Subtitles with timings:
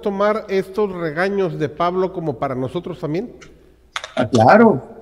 [0.00, 3.34] tomar estos regaños de Pablo como para nosotros también?
[4.14, 4.96] Ah, claro.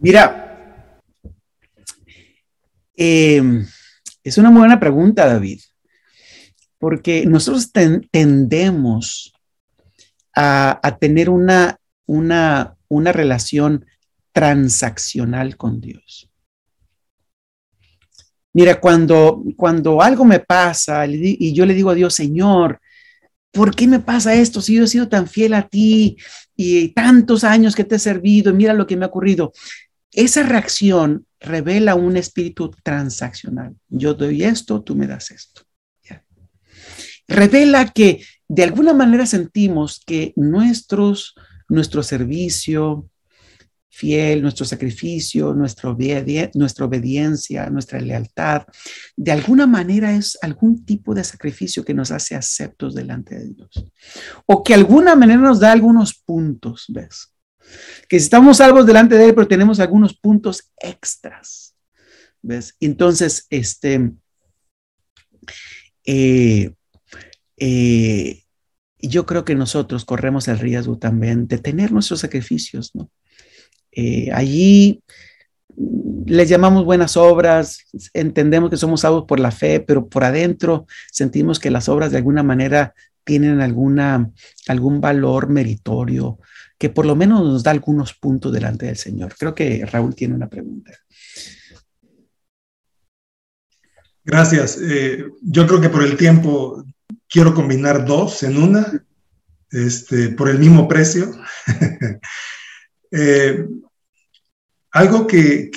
[0.00, 1.00] Mira,
[2.96, 3.64] em,
[4.24, 5.60] es una buena pregunta, David,
[6.78, 7.70] porque nosotros
[8.10, 9.32] tendemos
[10.34, 13.86] a, tener una, una, una relación
[14.32, 16.28] transaccional con Dios.
[18.54, 22.81] Mira, cuando, cuando algo me pasa y yo le digo a Dios, Señor,
[23.52, 26.16] ¿por qué me pasa esto si yo he sido tan fiel a ti
[26.56, 29.52] y tantos años que te he servido mira lo que me ha ocurrido?
[30.10, 33.74] Esa reacción revela un espíritu transaccional.
[33.88, 35.62] Yo doy esto, tú me das esto.
[37.28, 41.34] Revela que de alguna manera sentimos que nuestros,
[41.68, 43.08] nuestro servicio,
[43.92, 48.62] fiel, nuestro sacrificio, nuestra, obediencia, nuestra lealtad,
[49.16, 53.84] de alguna manera es algún tipo de sacrificio que nos hace aceptos delante de Dios.
[54.46, 57.34] O que de alguna manera nos da algunos puntos, ¿ves?
[58.08, 61.76] Que estamos salvos delante de Él, pero tenemos algunos puntos extras,
[62.40, 62.74] ¿ves?
[62.80, 64.10] Entonces, este,
[66.06, 66.72] eh,
[67.58, 68.42] eh,
[69.00, 73.10] yo creo que nosotros corremos el riesgo también de tener nuestros sacrificios, ¿no?
[73.92, 75.02] Eh, allí
[76.26, 81.58] les llamamos buenas obras, entendemos que somos salvos por la fe, pero por adentro sentimos
[81.58, 84.30] que las obras de alguna manera tienen alguna,
[84.68, 86.38] algún valor meritorio
[86.82, 89.36] que por lo menos nos da algunos puntos delante del Señor.
[89.38, 90.90] Creo que Raúl tiene una pregunta.
[94.24, 94.80] Gracias.
[94.82, 96.84] Eh, yo creo que por el tiempo
[97.28, 99.04] quiero combinar dos en una,
[99.70, 101.30] este, por el mismo precio.
[103.12, 103.66] Eh,
[104.90, 105.70] algo que,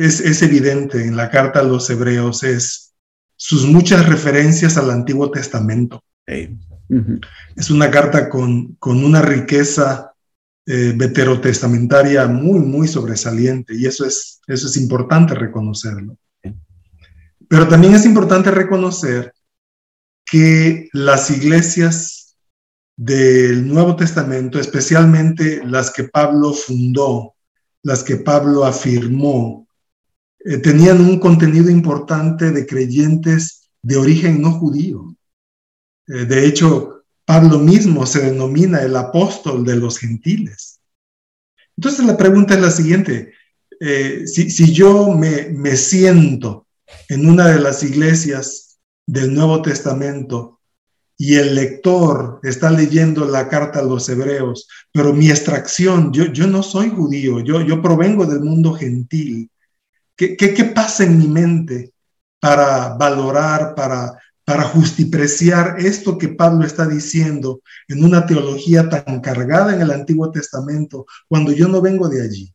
[0.00, 2.94] es, evidente en la carta a los hebreos es
[3.36, 6.02] sus muchas referencias al Antiguo Testamento.
[6.26, 10.12] Es una carta con, una riqueza
[10.66, 16.16] eh, veterotestamentaria muy, muy sobresaliente y eso es, eso es importante reconocerlo.
[17.48, 19.32] Pero también es importante reconocer
[20.24, 22.21] que las iglesias
[22.96, 27.34] del Nuevo Testamento, especialmente las que Pablo fundó,
[27.82, 29.66] las que Pablo afirmó,
[30.44, 35.14] eh, tenían un contenido importante de creyentes de origen no judío.
[36.08, 40.80] Eh, de hecho, Pablo mismo se denomina el apóstol de los gentiles.
[41.76, 43.32] Entonces la pregunta es la siguiente,
[43.80, 46.66] eh, si, yo me, me siento
[47.08, 50.60] en una de las iglesias del Nuevo Testamento
[51.24, 56.48] y el lector está leyendo la carta a los hebreos, pero mi extracción, yo, yo
[56.48, 59.48] no soy judío, yo, yo provengo del mundo gentil.
[60.16, 61.92] ¿Qué, qué, pasa en mi mente
[62.40, 69.76] para valorar, para, para justipreciar esto que Pablo está diciendo en una teología tan cargada
[69.76, 72.52] en el Antiguo Testamento cuando yo no vengo de allí?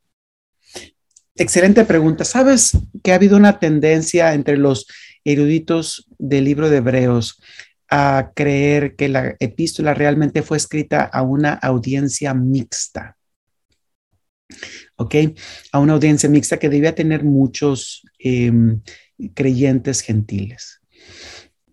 [1.36, 2.26] Excelente pregunta.
[2.26, 4.88] ¿Sabes que ha habido una tendencia entre los
[5.24, 7.40] eruditos del libro de Hebreos
[7.90, 13.18] a creer que la epístola realmente fue escrita a una audiencia mixta.
[14.96, 15.16] ¿Ok?
[15.72, 18.82] A una audiencia mixta que debía tener muchos em,
[19.34, 20.82] creyentes gentiles.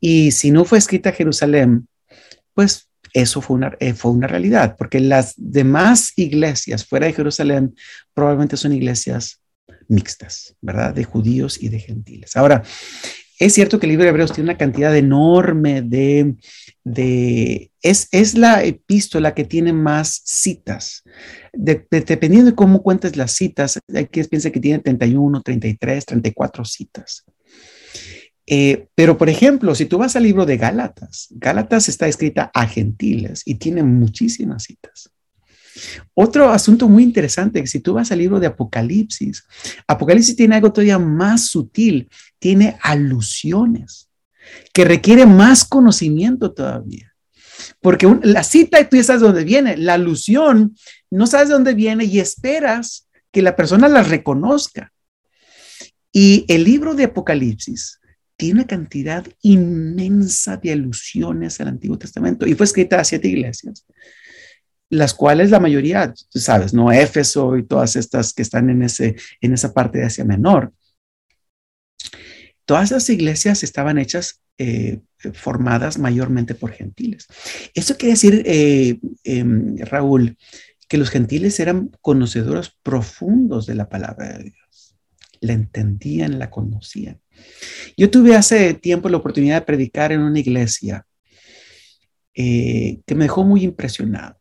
[0.00, 1.88] Y si no fue escrita a Jerusalén,
[2.52, 7.74] pues eso fue una, eh, fue una realidad, porque las demás iglesias fuera de Jerusalén
[8.12, 9.40] probablemente son iglesias
[9.88, 10.92] mixtas, ¿verdad?
[10.92, 12.36] De judíos y de gentiles.
[12.36, 12.62] Ahora,
[13.38, 16.36] es cierto que el libro de Hebreos tiene una cantidad enorme de,
[16.84, 21.02] de es, es, la epístola que tiene más citas.
[21.52, 27.24] dependiendo de cómo cuentes las citas, hay quienes que tiene 31, 33, 34 citas.
[28.46, 32.66] Eh, pero, por ejemplo, si tú vas al libro de Gálatas, Gálatas está escrita a
[32.66, 35.10] gentiles y tiene muchísimas citas.
[36.14, 39.44] Otro asunto muy interesante, que si tú vas al libro de Apocalipsis,
[39.86, 42.08] Apocalipsis tiene algo todavía más sutil,
[42.38, 44.08] tiene alusiones,
[44.72, 47.12] que requiere más conocimiento todavía.
[47.80, 50.76] Porque la cita, tú ya sabes de dónde viene, la alusión,
[51.10, 54.92] no sabes de dónde viene y esperas que la persona la reconozca.
[56.12, 58.00] Y el libro de Apocalipsis
[58.36, 63.84] tiene una cantidad inmensa de alusiones al Antiguo Testamento y fue escrita a siete iglesias
[64.94, 69.52] las cuales la mayoría, sabes, no Éfeso y todas estas que están en, ese, en
[69.52, 70.72] esa parte de Asia Menor.
[72.64, 75.00] Todas las iglesias estaban hechas, eh,
[75.32, 77.26] formadas mayormente por gentiles.
[77.74, 80.36] Eso quiere decir, eh, em, Raúl,
[80.88, 84.96] que los gentiles eran conocedores profundos de la palabra de Dios.
[85.40, 87.20] La entendían, la conocían.
[87.96, 91.04] Yo tuve hace tiempo la oportunidad de predicar en una iglesia
[92.34, 94.38] eh, que me dejó muy impresionado.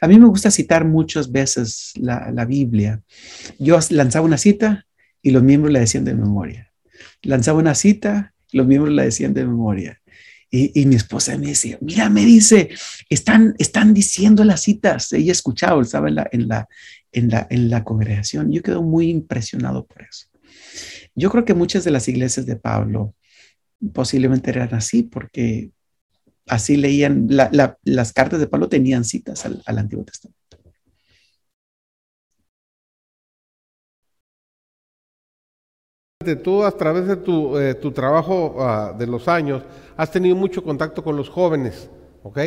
[0.00, 3.02] A mí me gusta citar muchas veces la, la Biblia.
[3.58, 4.86] Yo lanzaba una cita
[5.22, 6.72] y los miembros la decían de memoria.
[7.22, 10.00] Lanzaba una cita y los miembros la decían de memoria.
[10.52, 12.70] Y, mi esposa me decía, mira, me dice,
[13.08, 15.12] están, están diciendo las citas.
[15.12, 16.68] Ella escuchaba, estaba en la, en la,
[17.12, 18.50] en la, en la congregación.
[18.50, 20.26] Yo quedo muy impresionado por eso.
[21.14, 23.14] Yo creo que muchas de las iglesias de Pablo
[23.92, 25.70] posiblemente eran así, porque
[26.50, 30.38] así leían, las cartas de Pablo tenían citas al, Antiguo Testamento.
[36.42, 39.62] Tú a través de tu, eh, trabajo ah, de los años
[39.96, 41.88] has tenido mucho contacto con los jóvenes,
[42.22, 42.38] ¿ok?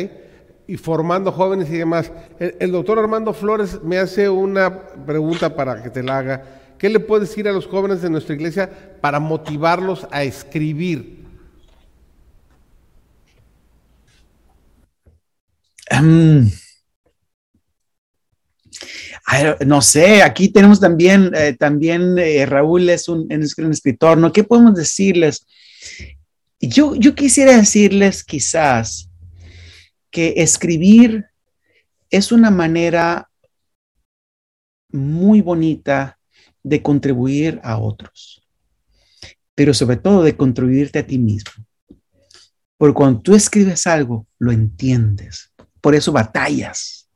[0.68, 2.12] Y formando jóvenes y demás.
[2.38, 6.44] El, doctor Armando Flores me hace una pregunta para que te la haga.
[6.78, 11.23] ¿Qué le puedes decir a los jóvenes de nuestra iglesia para motivarlos a escribir?
[19.66, 24.32] No sé, aquí tenemos también, eh, también eh, Raúl es un, escritor, ¿no?
[24.32, 25.46] ¿Qué podemos decirles?
[26.60, 29.10] Yo, yo quisiera decirles quizás
[30.10, 31.26] que escribir
[32.10, 33.28] es una manera
[34.90, 36.18] muy bonita
[36.62, 38.46] de contribuir a otros,
[39.54, 41.52] pero sobre todo de contribuirte a ti mismo.
[42.76, 45.53] Porque cuando tú escribes algo, lo entiendes,
[45.84, 47.10] por eso batallas.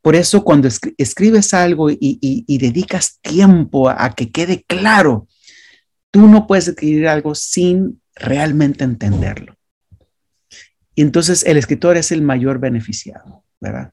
[0.00, 5.28] Por eso cuando escribes algo y, dedicas tiempo a, que quede claro,
[6.10, 9.54] tú no puedes escribir algo sin realmente entenderlo.
[10.94, 13.92] Y entonces el escritor es el mayor beneficiado, ¿verdad?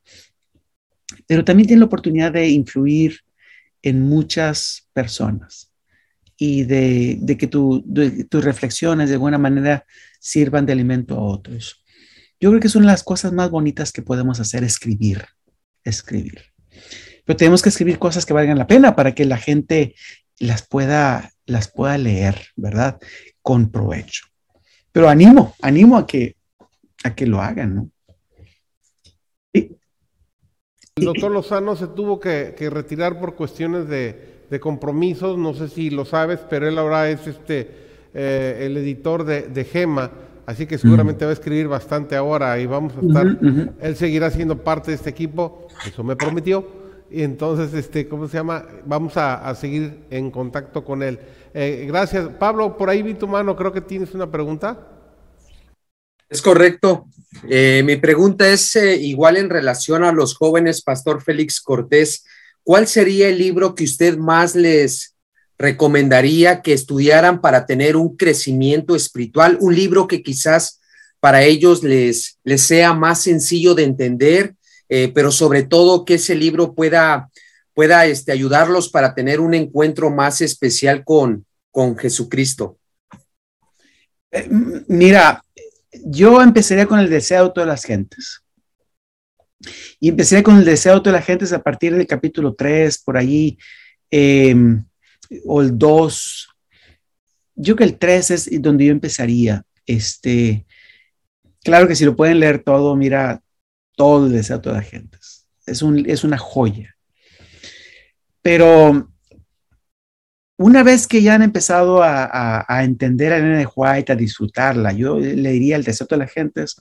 [1.28, 3.20] Pero también tiene la oportunidad de influir
[3.82, 5.70] en muchas personas
[6.38, 9.86] y de, que tus reflexiones de alguna manera
[10.18, 11.85] sirvan de alimento a otros.
[12.40, 15.26] Yo creo que es una de las cosas más bonitas que podemos hacer, escribir,
[15.84, 16.42] escribir.
[17.24, 19.96] Pero tenemos que escribir cosas que valgan la pena para que la gente
[20.40, 23.00] las pueda, las pueda leer, ¿verdad?
[23.42, 24.26] Con provecho.
[24.92, 26.36] Pero animo, animo a que,
[27.04, 27.90] a que lo hagan, ¿no?
[30.98, 36.06] el doctor Lozano se tuvo que, retirar por cuestiones de, compromisos, no sé si lo
[36.06, 37.70] sabes, pero él ahora es este,
[38.14, 40.10] eh, el editor de, de GEMA
[40.46, 43.38] así que seguramente va a escribir bastante ahora y vamos a estar,
[43.82, 46.66] él seguirá siendo parte de este equipo, eso me prometió,
[47.10, 48.66] y entonces, este, ¿cómo se llama?
[48.86, 51.20] Vamos a, seguir en contacto con él.
[51.54, 52.28] Eh, gracias.
[52.40, 54.88] Pablo, por ahí vi tu mano, creo que tienes una pregunta.
[56.28, 57.06] Es correcto.
[57.48, 62.26] Eh, mi pregunta es eh, igual en relación a los jóvenes, Pastor Félix Cortés.
[62.64, 65.15] ¿Cuál sería el libro que usted más les
[65.58, 70.82] recomendaría que estudiaran para tener un crecimiento espiritual, un libro que quizás
[71.20, 74.56] para ellos les, les sea más sencillo de entender,
[74.90, 77.30] eh, pero sobre todo que ese libro pueda,
[77.74, 82.78] pueda este, ayudarlos para tener un encuentro más especial con, con Jesucristo.
[84.32, 84.48] Eh,
[84.88, 85.44] mira,
[86.04, 88.42] yo empezaría con el deseo de todas las gentes.
[90.00, 93.18] Y empezaría con el deseo de todas las gentes a partir del capítulo 3, por
[93.18, 93.58] allí.
[94.12, 94.54] Eh,
[95.46, 96.50] o el 2.
[97.56, 99.64] Yo que el 3 es donde yo empezaría.
[99.86, 100.66] Este,
[101.64, 103.42] claro que si lo pueden leer todo, mira,
[103.96, 105.18] todo el deseo de toda la gente.
[105.66, 106.96] Es, un, es una joya.
[108.42, 109.10] Pero
[110.58, 114.94] una vez que ya han empezado a, a, entender a Elena de White, a disfrutarla,
[114.94, 116.76] yo leería El deseo de las gentes,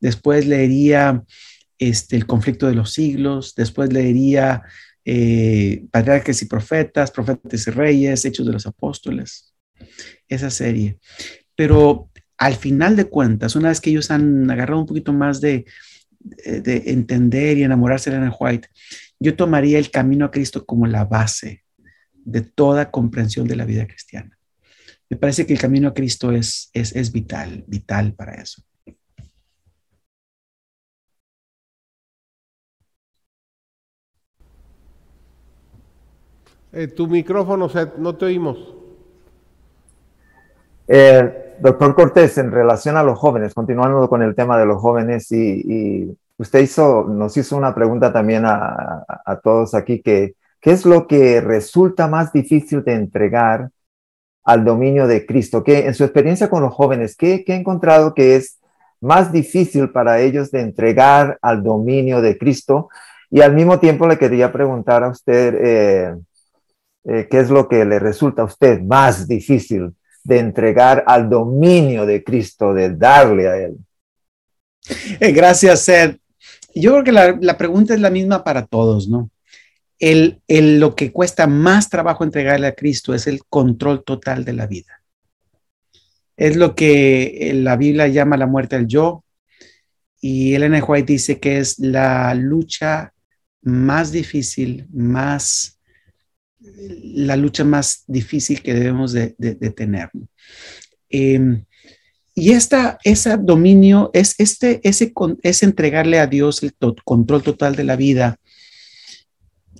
[0.00, 1.24] después leería
[1.78, 4.62] este, El conflicto de los siglos, después leería
[5.10, 5.86] eh,
[6.42, 9.54] y Profetas, Profetas y Reyes, Hechos de los Apóstoles,
[10.28, 10.98] esa serie.
[11.54, 15.64] Pero al final de cuentas, una vez que ellos han agarrado un poquito más de,
[16.20, 18.68] de entender y enamorarse de Ellen White,
[19.18, 21.64] yo tomaría el camino a Cristo como la base
[22.12, 24.38] de toda comprensión de la vida cristiana.
[25.08, 28.62] Me parece que el camino a Cristo es, es, es vital, vital para eso.
[36.80, 38.56] Eh, tu micrófono, no te oímos.
[40.86, 45.32] Eh, doctor Cortés, en relación a los jóvenes, continuando con el tema de los jóvenes,
[45.32, 49.04] y, usted hizo, nos hizo una pregunta también a,
[49.42, 53.70] todos aquí, que ¿qué es lo que resulta más difícil de entregar
[54.44, 55.64] al dominio de Cristo?
[55.64, 58.60] ¿Qué, en su experiencia con los jóvenes, ¿qué, ha encontrado que es
[59.00, 62.88] más difícil para ellos de entregar al dominio de Cristo?
[63.30, 66.14] Y al mismo tiempo le quería preguntar a usted, eh,
[67.10, 72.04] eh, qué es lo que le resulta a usted más difícil de entregar al dominio
[72.04, 73.78] de Cristo, de darle a Él.
[75.18, 76.20] Eh, gracias, Seth.
[76.74, 79.30] Yo creo que la, pregunta es la misma para todos, ¿no?
[79.98, 84.66] El, lo que cuesta más trabajo entregarle a Cristo es el control total de la
[84.66, 85.00] vida.
[86.36, 89.24] Es lo que la Biblia llama la muerte del yo.
[90.20, 93.14] Y Elena White dice que es la lucha
[93.62, 95.77] más difícil, más
[96.78, 99.30] la lucha más difícil que debemos de,
[99.76, 100.10] tener.
[101.08, 101.64] Em,
[102.34, 107.84] y esta, ese dominio, es, este, ese, es entregarle a Dios el control total de
[107.84, 108.36] la vida,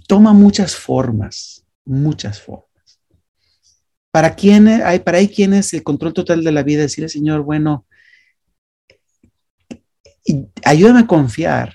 [0.09, 2.67] toma muchas formas, muchas formas.
[4.11, 7.87] Para quién hay, para ahí quienes el control total de la vida, decirle, Señor, bueno,
[10.65, 11.75] ayúdame a confiar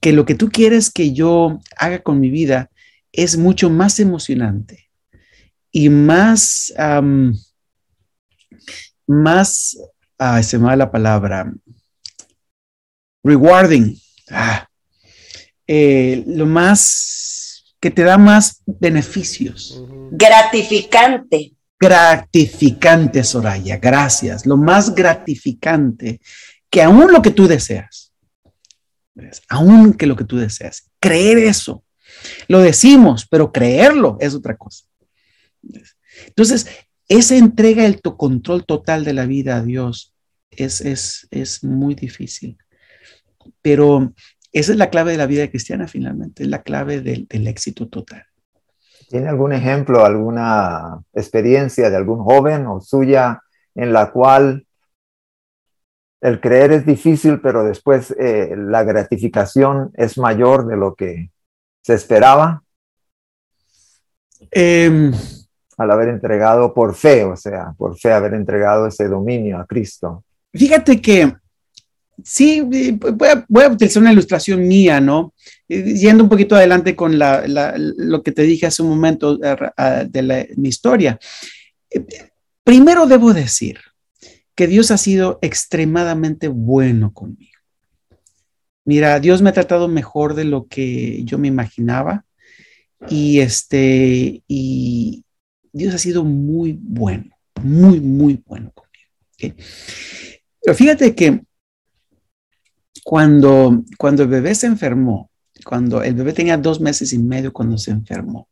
[0.00, 2.70] que lo que tú quieres que yo haga con mi vida
[3.12, 4.90] es mucho más emocionante
[5.70, 6.72] y más,
[9.06, 9.78] más
[10.18, 11.52] ah, se me va la palabra,
[13.22, 13.96] rewarding,
[14.30, 14.68] ah,
[15.66, 19.82] eh, lo más que te da más beneficios.
[20.10, 21.52] Gratificante.
[21.78, 24.46] Gratificante, Soraya, gracias.
[24.46, 26.20] Lo más gratificante
[26.70, 28.12] que aún lo que tú deseas,
[29.48, 31.84] aún que lo que tú deseas, creer eso.
[32.48, 34.84] Lo decimos, pero creerlo es otra cosa.
[36.26, 36.68] Entonces,
[37.08, 40.14] esa entrega el control total de la vida a Dios
[40.50, 42.58] es, es, es muy difícil.
[43.62, 44.12] Pero
[44.52, 48.24] esa es la clave de la vida cristiana finalmente, es la clave del, éxito total.
[49.08, 53.42] ¿Tiene algún ejemplo, alguna experiencia de algún joven o suya
[53.74, 54.66] en la cual
[56.20, 61.30] el creer es difícil, pero después eh, la gratificación es mayor de lo que
[61.88, 62.62] se esperaba?
[64.50, 65.10] Eh,
[65.78, 70.22] al haber entregado por fe, o sea, por fe haber entregado ese dominio a Cristo.
[70.52, 71.32] Fíjate que
[72.22, 75.32] sí, voy a, utilizar una ilustración mía, ¿no?
[75.66, 80.68] Yendo un poquito adelante con lo que te dije hace un momento eh, de mi
[80.68, 81.18] historia.
[82.64, 83.78] Primero debo decir
[84.54, 87.57] que Dios ha sido extremadamente bueno conmigo.
[88.88, 92.24] Mira, Dios me ha tratado mejor de lo que yo me imaginaba
[93.10, 95.26] y este y,
[95.74, 99.62] Dios ha sido muy bueno, muy, muy bueno conmigo.
[100.62, 101.42] Pero fíjate que
[103.04, 105.30] cuando, cuando el bebé se enfermó,
[105.66, 108.48] cuando el bebé tenía dos meses y medio cuando se enfermó,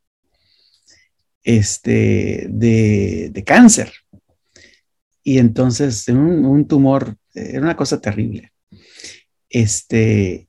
[1.42, 3.90] este, de, cáncer.
[5.24, 8.52] Y entonces un, un, tumor, era una cosa terrible.
[9.48, 10.48] Este,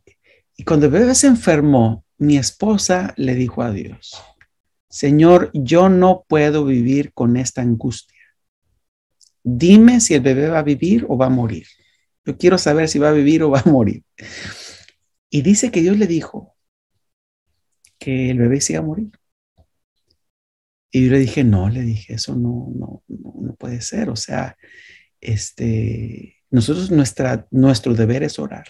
[0.56, 4.16] y cuando el bebé se enfermó, mi esposa le dijo a Dios,
[4.90, 8.18] Señor, yo no puedo vivir con esta angustia.
[9.44, 11.68] Dime si el bebé va a vivir o va a morir.
[12.26, 14.04] Yo quiero saber si va a vivir o va a morir.
[15.30, 16.56] Y dice que Dios le dijo
[18.00, 19.12] que el bebé se iba a morir.
[20.92, 24.10] Y yo le dije, no, le dije, eso no, no, no, puede ser.
[24.10, 24.58] O sea,
[25.20, 28.68] este, nosotros, nuestra, nuestro deber es orar.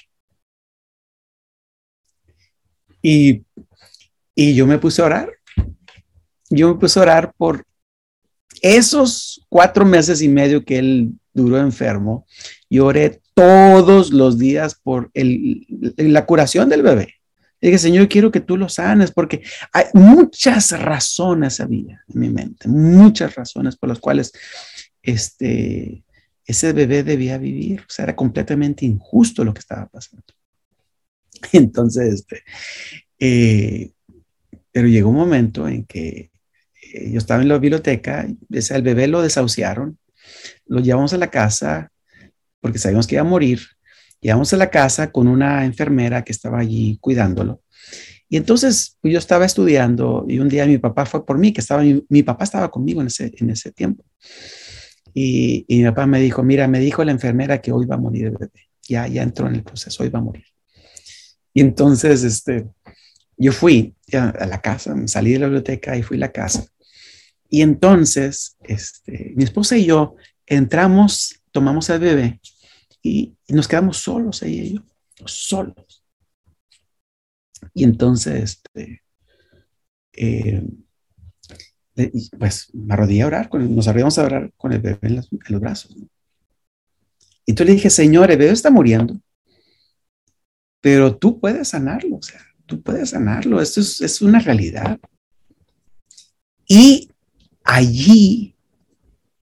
[3.02, 3.44] Y,
[4.36, 5.38] y yo me puse a orar
[6.50, 7.66] yo me puse a orar por
[8.62, 12.26] esos cuatro meses y medio que él duró enfermo.
[12.70, 17.16] Yo oré todos los días por la curación del bebé.
[17.60, 19.42] Y dije, Señor, quiero que tú lo sanes, porque
[19.74, 24.32] hay muchas razones había en mi mente, muchas razones por las cuales
[25.02, 26.04] este,
[26.46, 27.82] ese bebé debía vivir.
[27.82, 30.24] O sea, era completamente injusto lo que estaba pasando.
[31.54, 32.44] Entonces, este,
[33.20, 33.92] eh,
[34.72, 36.32] pero llegó un momento en que
[36.94, 39.98] eh, yo estaba en la biblioteca, el bebé lo desahuciaron,
[40.66, 41.92] lo llevamos a la casa
[42.60, 43.62] porque sabíamos que iba a morir.
[44.20, 47.62] Llevamos a la casa con una enfermera que estaba allí cuidándolo.
[48.30, 51.84] Y entonces yo estaba estudiando y un día mi papá fue por mí, que estaba,
[52.10, 54.04] mi, papá estaba conmigo en ese, en ese tiempo.
[55.14, 58.00] Y, y, mi papá me dijo, mira, me dijo la enfermera que hoy va a
[58.00, 58.70] morir el bebé.
[58.88, 60.44] Ya, ya entró en el proceso, hoy va a morir.
[61.58, 62.70] Y entonces, este,
[63.36, 66.68] yo fui a la casa, salí de la biblioteca y fui a la casa.
[67.50, 72.40] Y entonces, este, mi esposa y yo entramos, tomamos al bebé
[73.02, 74.84] y, nos quedamos solos, ella y yo,
[75.26, 76.04] solos.
[77.74, 79.02] Y entonces, este,
[80.14, 80.64] eh,
[82.38, 85.98] pues me arrodillé a orar, nos arrodillamos a orar con el bebé en los, brazos.
[87.48, 89.20] Y tú le dije, Señor, el bebé está muriendo,
[90.88, 94.98] pero tú puedes sanarlo, o sea, tú puedes sanarlo, esto es, es una realidad.
[96.66, 97.12] Y
[97.62, 98.56] allí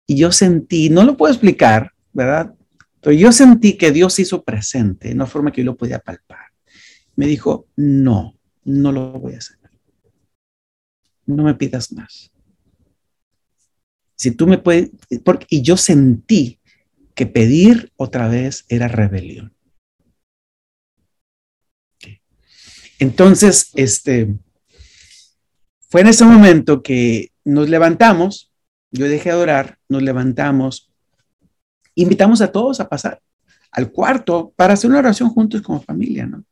[0.06, 2.54] yo sentí, no lo puedo explicar, ¿verdad?
[2.94, 6.46] Entonces yo sentí que Dios hizo presente, de una forma que yo lo podía palpar.
[7.14, 9.58] Me dijo, no, no lo voy a hacer.
[11.26, 12.32] No me pidas más.
[14.14, 14.92] Si tú me puedes,
[15.26, 16.58] porque, y yo sentí
[17.14, 19.57] que pedir otra vez era rebelión.
[22.98, 24.34] Entonces, este,
[25.88, 28.50] fue en ese momento que nos levantamos,
[28.90, 30.90] yo dejé de orar, nos levantamos,
[31.94, 33.20] invitamos a todos a pasar
[33.72, 36.44] al cuarto para hacer una oración juntos como familia, ¿no?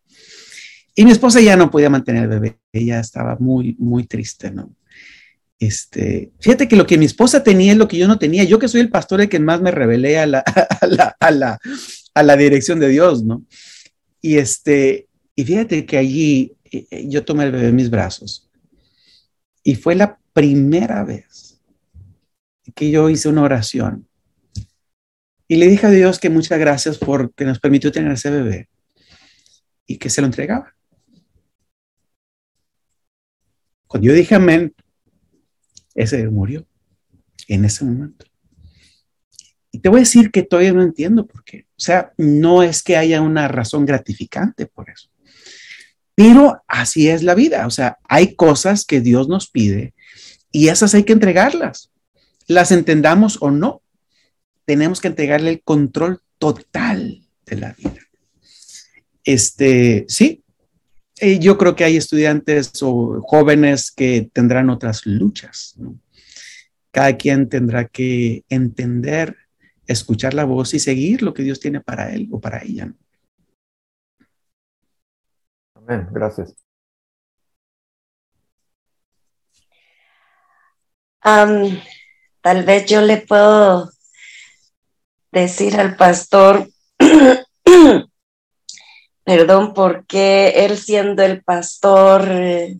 [0.95, 4.75] Y mi esposa ya no podía mantener el bebé, ella estaba muy, muy triste, ¿no?
[5.59, 8.45] Este, fíjate que lo que mi esposa tenía es lo que yo no tenía.
[8.45, 10.41] Yo que soy el pastor el que más me revelé a la,
[10.81, 11.59] a la, a la,
[12.15, 13.45] a la dirección de Dios, ¿no?
[14.21, 15.06] Y este,
[15.37, 18.49] y fíjate que allí eh, eh, yo tomé el bebé en mis brazos.
[19.62, 21.61] Y fue la primera vez
[22.75, 24.09] que yo hice una oración.
[25.47, 28.69] Y le dije a Dios que muchas gracias porque nos permitió tener ese bebé
[29.87, 30.75] y que se lo entregaba.
[33.87, 34.75] Cuando yo dije amén,
[35.95, 36.66] ese murió
[37.47, 38.25] en ese momento.
[39.71, 41.66] Y te voy a decir que todavía no entiendo por qué.
[41.71, 45.11] O sea, no es que haya una razón gratificante por eso.
[46.16, 47.66] Pero así es la vida.
[47.66, 49.94] O sea, hay cosas que Dios nos pide
[50.50, 51.92] y esas hay que entregarlas.
[52.49, 53.82] Las entendamos o no.
[54.64, 58.00] Tenemos que entregarle el control total de la vida.
[59.23, 60.42] Este, sí,
[61.20, 65.76] eh, yo creo que hay estudiantes o jóvenes que tendrán otras luchas.
[66.90, 69.37] Cada quien tendrá que entender,
[69.87, 72.94] escuchar la voz y seguir lo que Dios tiene para él o para ella.
[75.88, 76.55] Amén, gracias.
[81.23, 83.90] tal vez yo le puedo
[85.33, 86.69] decir al pastor
[89.25, 92.78] perdón, porque él siendo el pastor eh,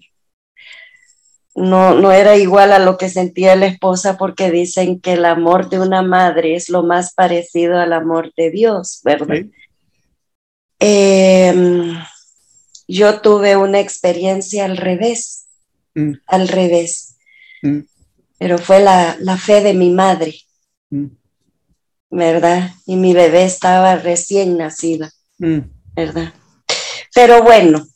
[1.57, 5.69] no, no era igual a lo que sentía la esposa porque dicen que el amor
[5.69, 9.47] de una madre es lo más parecido al amor de Dios, ¿verdad?
[10.79, 11.97] Em,
[12.89, 15.47] yo tuve una experiencia al revés,
[15.95, 16.13] mm.
[16.27, 17.17] al revés,
[17.63, 17.81] mm.
[18.39, 20.39] pero fue la, fe de mi madre,
[20.91, 21.07] mm.
[22.11, 22.71] ¿verdad?
[22.87, 25.11] Y mi bebé estaba recién nacida.
[25.39, 26.33] ¿verdad?
[27.15, 27.87] Pero bueno,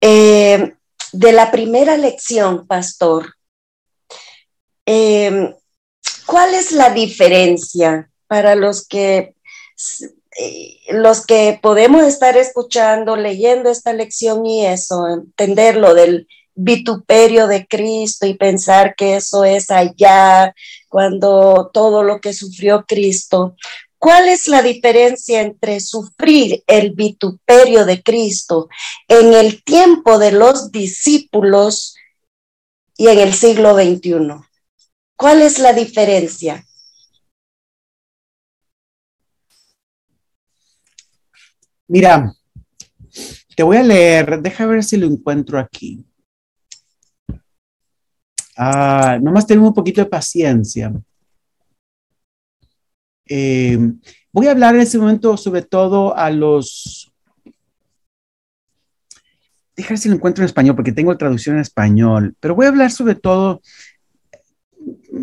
[0.00, 0.74] eh,
[1.12, 3.34] de la primera lección, pastor,
[4.86, 5.54] eh,
[6.26, 9.34] ¿cuál es la diferencia para los que
[10.90, 17.66] los que podemos estar escuchando, leyendo esta lección y eso, entender lo del vituperio de
[17.66, 20.54] Cristo y pensar que eso es allá,
[20.88, 23.56] cuando todo lo que sufrió Cristo,
[24.00, 28.70] ¿Cuál es la diferencia entre sufrir el vituperio de Cristo
[29.06, 31.96] en el tiempo de los discípulos
[32.96, 34.40] y en el siglo XXI?
[35.16, 36.64] ¿Cuál es la diferencia?
[41.92, 42.32] Mira,
[43.56, 46.06] te voy a leer, deja ver si lo encuentro aquí.
[48.56, 50.92] Ah, nomás tengo un poquito de paciencia.
[53.28, 53.76] Eh,
[54.30, 57.10] voy a hablar en este momento sobre todo a los...
[59.74, 62.68] Déjame si lo encuentro en español porque tengo la traducción en español, pero voy a
[62.68, 63.62] hablar sobre todo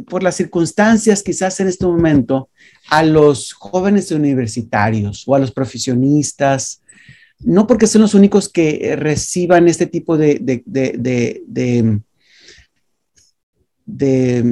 [0.08, 2.50] por las circunstancias quizás en este momento
[2.90, 6.82] a los jóvenes universitarios o a los profesionistas,
[7.40, 12.02] no porque son los únicos que reciban este tipo de, de, de,
[13.86, 14.44] de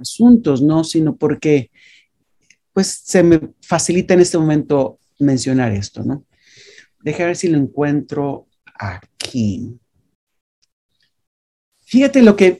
[0.00, 0.84] asuntos, ¿no?
[0.84, 1.70] Sino porque
[2.72, 6.24] pues se me facilita en este momento mencionar esto, ¿no?
[7.02, 9.78] Deja ver si lo encuentro aquí.
[11.84, 12.58] Fíjate lo que,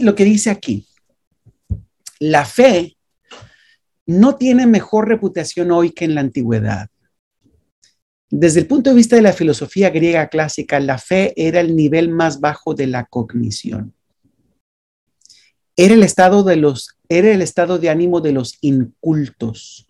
[0.00, 0.86] lo que dice aquí.
[2.20, 2.96] La fe
[4.06, 6.88] no tiene mejor reputación hoy que en la antigüedad.
[8.30, 12.10] Desde el punto de vista de la filosofía griega clásica, la fe era el nivel
[12.10, 13.94] más bajo de la cognición.
[15.76, 19.86] Era el estado de los era el estado de ánimo de los incultos.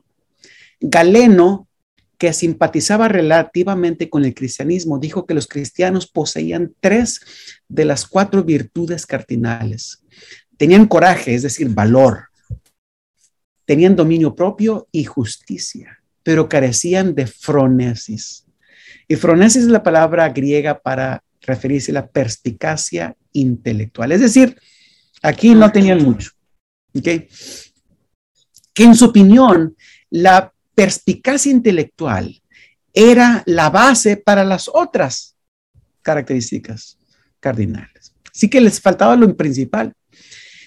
[0.80, 1.68] Galeno,
[2.16, 7.20] que simpatizaba relativamente con el cristianismo, dijo que los cristianos poseían tres
[7.68, 10.04] de las cuatro virtudes cardinales.
[10.58, 12.24] Tenían coraje, es decir, valor.
[13.64, 18.44] Tenían dominio propio y justicia, pero carecían de fronesis.
[19.08, 24.12] Y fronesis es la palabra griega para referirse a la perspicacia intelectual.
[24.12, 24.60] Es decir,
[25.22, 26.32] aquí no tenían mucho.
[27.02, 27.28] ¿Qué
[28.78, 29.76] que en su opinión
[30.08, 32.40] la perspicacia intelectual
[32.92, 35.34] era la base para las otras
[36.00, 36.96] características
[37.40, 38.14] cardinales.
[38.32, 39.92] Así que les faltaba lo principal.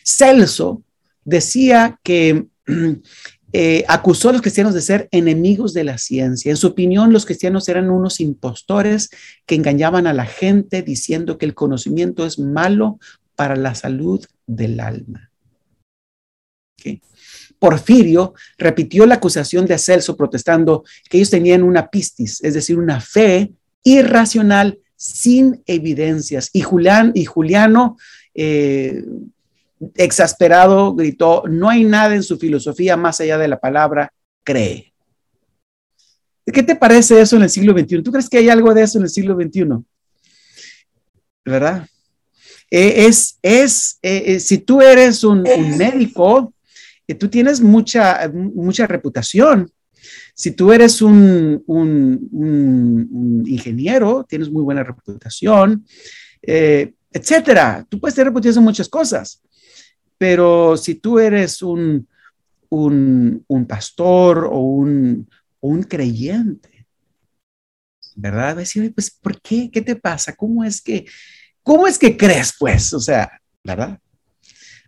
[0.03, 0.83] Celso
[1.23, 2.47] decía que
[3.53, 6.51] eh, acusó a los cristianos de ser enemigos de la ciencia.
[6.51, 9.09] En su opinión, los cristianos eran unos impostores
[9.45, 12.99] que engañaban a la gente diciendo que el conocimiento es malo
[13.35, 15.31] para la salud del alma.
[17.61, 22.99] Porfirio repitió la acusación de Celso protestando que ellos tenían una pistis, es decir, una
[22.99, 23.51] fe
[23.83, 26.49] irracional sin evidencias.
[26.53, 27.97] Y, Julián, y Juliano,
[28.33, 29.03] eh,
[29.95, 34.13] exasperado, gritó, no hay nada en su filosofía más allá de la palabra
[34.43, 34.93] cree.
[36.45, 38.01] ¿Qué te parece eso en el siglo XXI?
[38.01, 39.83] ¿Tú crees que hay algo de eso en el siglo XXI?
[41.45, 41.87] ¿Verdad?
[42.69, 45.43] Eh, es, es eh, si tú eres un
[45.77, 46.53] médico,
[47.15, 49.71] tú tienes mucha, mucha reputación.
[50.33, 51.63] Si tú eres un,
[53.45, 55.85] ingeniero, tienes muy buena reputación,
[56.41, 57.85] eh, etcétera.
[57.87, 59.41] Tú puedes tener reputación en muchas cosas,
[60.21, 62.07] pero si tú eres un,
[62.69, 65.27] un, pastor o un,
[65.61, 66.85] un creyente,
[68.13, 68.49] ¿verdad?
[68.49, 69.71] Va decir, pues, ¿por qué?
[69.71, 70.35] ¿Qué te pasa?
[70.35, 71.07] ¿Cómo es que,
[71.63, 72.93] cómo es que crees, pues?
[72.93, 73.31] O sea,
[73.63, 73.99] ¿verdad?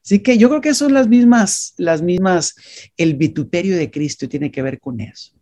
[0.06, 2.54] Así que yo creo que son las mismas, las mismas,
[2.96, 5.34] el vituperio de Cristo tiene que ver con eso.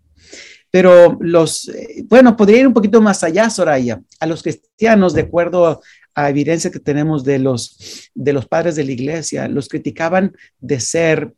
[0.70, 5.24] Pero los, eh, bueno, podría ir un poquito más allá, Soraya, a los cristianos, de
[5.24, 5.82] acuerdo
[6.16, 10.80] a evidencia que tenemos de los, de los padres de la iglesia, los criticaban de
[10.80, 11.34] ser,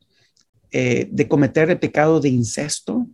[0.72, 3.08] eh, de cometer el pecado de incesto,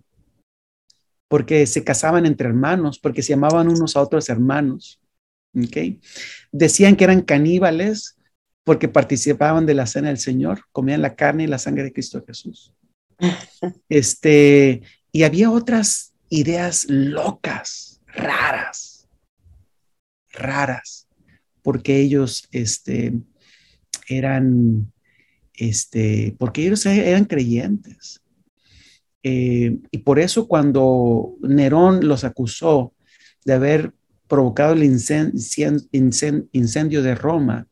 [1.28, 5.00] porque se casaban entre hermanos, porque se llamaban unos a otros hermanos.
[5.56, 6.00] ¿okay?
[6.52, 8.18] Decían que eran caníbales
[8.64, 12.24] porque participaban de la cena del Señor, comían la carne y la sangre de Cristo
[12.26, 12.74] Jesús.
[13.90, 19.10] Este, y había otras ideas locas, raras,
[20.32, 21.09] raras,
[21.62, 23.14] porque ellos este,
[24.08, 24.92] eran,
[25.54, 28.22] este, porque ellos eran creyentes.
[29.24, 32.94] Eh, y por eso cuando Nerón los acusó
[33.44, 33.94] de haber
[34.28, 37.68] provocado el incendio de Roma,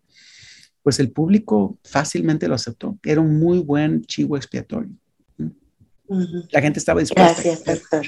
[0.84, 2.97] pues el público fácilmente lo aceptó.
[3.04, 4.91] Era un muy buen chivo expiatorio.
[6.52, 7.34] La gente estaba dispuesta.
[7.34, 8.08] Gracias, doctor.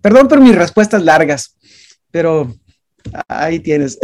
[0.00, 1.56] Perdón por mis respuestas largas,
[2.10, 2.54] pero
[3.28, 3.98] ahí tienes.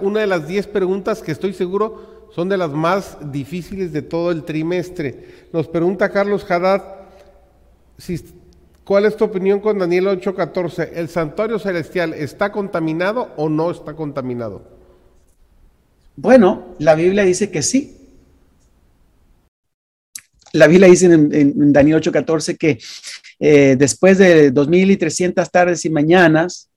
[0.00, 4.30] Una de las diez preguntas que estoy seguro son de las más difíciles de todo
[4.32, 5.48] el trimestre.
[5.52, 6.82] Nos pregunta Carlos Haddad
[7.96, 8.18] si
[8.84, 10.90] ¿Cuál es tu opinión con Daniel 8:14?
[10.94, 14.62] ¿El santuario celestial está contaminado o no está contaminado?
[16.16, 18.03] Bueno, la Biblia dice que sí.
[20.54, 22.78] La Biblia dice en, Daniel 8:14 que
[23.40, 26.70] eh, después de 2300 tardes y mañanas,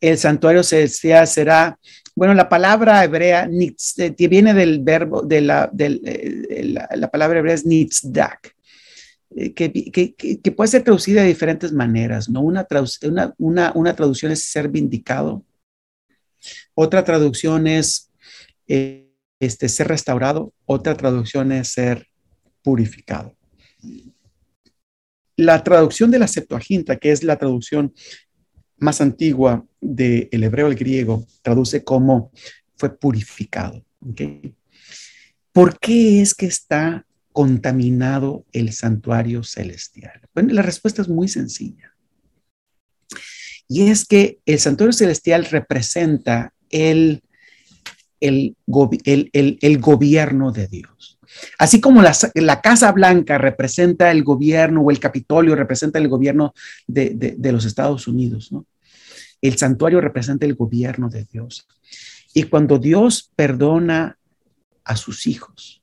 [0.00, 1.78] el santuario celestial será,
[2.14, 7.54] bueno, la palabra hebrea eh, viene del verbo, de la, eh, la, la palabra hebrea
[7.54, 8.56] es nitzdak
[9.34, 12.40] eh, que, puede ser traducida de diferentes maneras, ¿no?
[12.40, 12.66] Una,
[13.38, 15.44] una, traducción es ser vindicado,
[16.74, 18.10] otra traducción es
[18.68, 22.06] eh, este, ser restaurado, otra traducción es ser
[22.66, 23.32] purificado.
[25.36, 27.94] La traducción de la Septuaginta, que es la traducción
[28.76, 32.32] más antigua del hebreo al griego, traduce como
[32.74, 33.84] fue purificado.
[35.52, 40.22] ¿Por qué es que está contaminado el santuario celestial?
[40.34, 41.94] Bueno, la respuesta es muy sencilla.
[43.68, 47.22] Y es que el santuario celestial representa el,
[48.18, 51.15] el, gobierno de Dios.
[51.58, 56.54] Así como la, la, Casa Blanca representa el gobierno o el Capitolio representa el gobierno
[56.86, 58.50] de, de, los Estados Unidos.
[59.40, 61.66] El santuario representa el gobierno de Dios.
[62.34, 64.18] Y cuando Dios perdona
[64.84, 65.82] a sus hijos,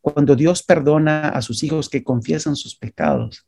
[0.00, 3.46] cuando Dios perdona a sus hijos que confiesan sus pecados,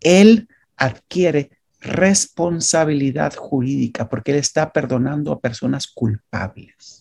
[0.00, 1.50] Él adquiere
[1.80, 6.97] responsabilidad jurídica porque Él está perdonando a personas culpables.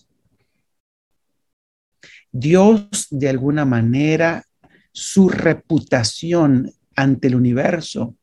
[2.39, 4.45] Dios, de alguna manera,
[4.91, 8.15] su reputación ante el universo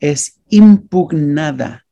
[0.00, 1.86] es impugnada.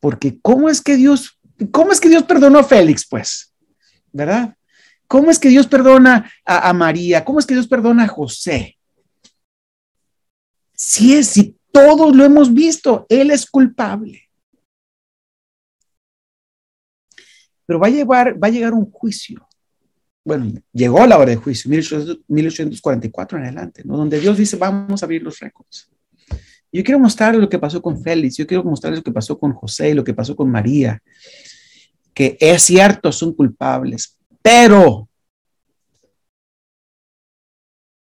[0.00, 1.38] Porque ¿cómo es que Dios,
[1.70, 3.54] cómo es que Dios perdonó a Félix, pues?
[4.12, 4.56] ¿Verdad?
[5.06, 7.24] ¿Cómo es que Dios perdona a, María?
[7.24, 8.78] ¿Cómo es que Dios perdona a José?
[10.72, 14.22] Si es, si todos lo hemos visto, Él es culpable.
[17.66, 19.46] pero va a, llevar, va a llegar un juicio.
[20.24, 25.22] Bueno, llegó la hora de juicio, 1844 en adelante, donde Dios dice, vamos a abrir
[25.22, 25.90] los récords.
[26.72, 29.52] Yo quiero mostrarles lo que pasó con Félix, yo quiero mostrarles lo que pasó con
[29.52, 31.00] José, lo que pasó con María,
[32.14, 35.08] que es cierto, son culpables, pero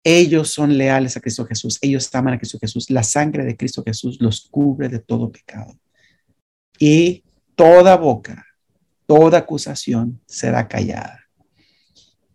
[0.03, 3.83] ellos son leales a Cristo Jesús, ellos aman a Cristo Jesús, la sangre de Cristo
[3.83, 5.77] Jesús los cubre de todo pecado.
[6.79, 7.23] Y
[7.55, 8.45] toda boca,
[9.05, 11.20] toda acusación será callada.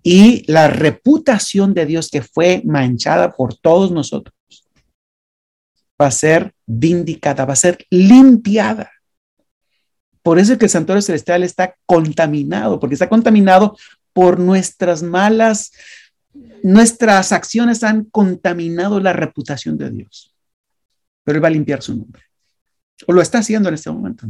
[0.09, 4.37] Y la reputación de Dios que fue manchada por todos nosotros
[6.01, 8.92] va a ser vindicada, va a ser limpiada.
[10.23, 13.77] Por eso es que el santuario celestial está contaminado, porque está contaminado
[14.12, 15.73] por nuestras malas
[16.62, 20.33] nuestras acciones han contaminado la reputación de Dios,
[21.25, 22.23] pero Él va a limpiar su nombre.
[23.09, 24.29] O lo está haciendo en este momento.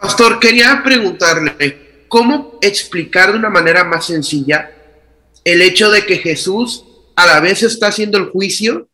[0.00, 4.70] Pastor, quería preguntarle, ¿cómo explicar de una manera más sencilla
[5.44, 6.84] el hecho de que Jesús
[7.16, 8.88] a la vez está haciendo el juicio,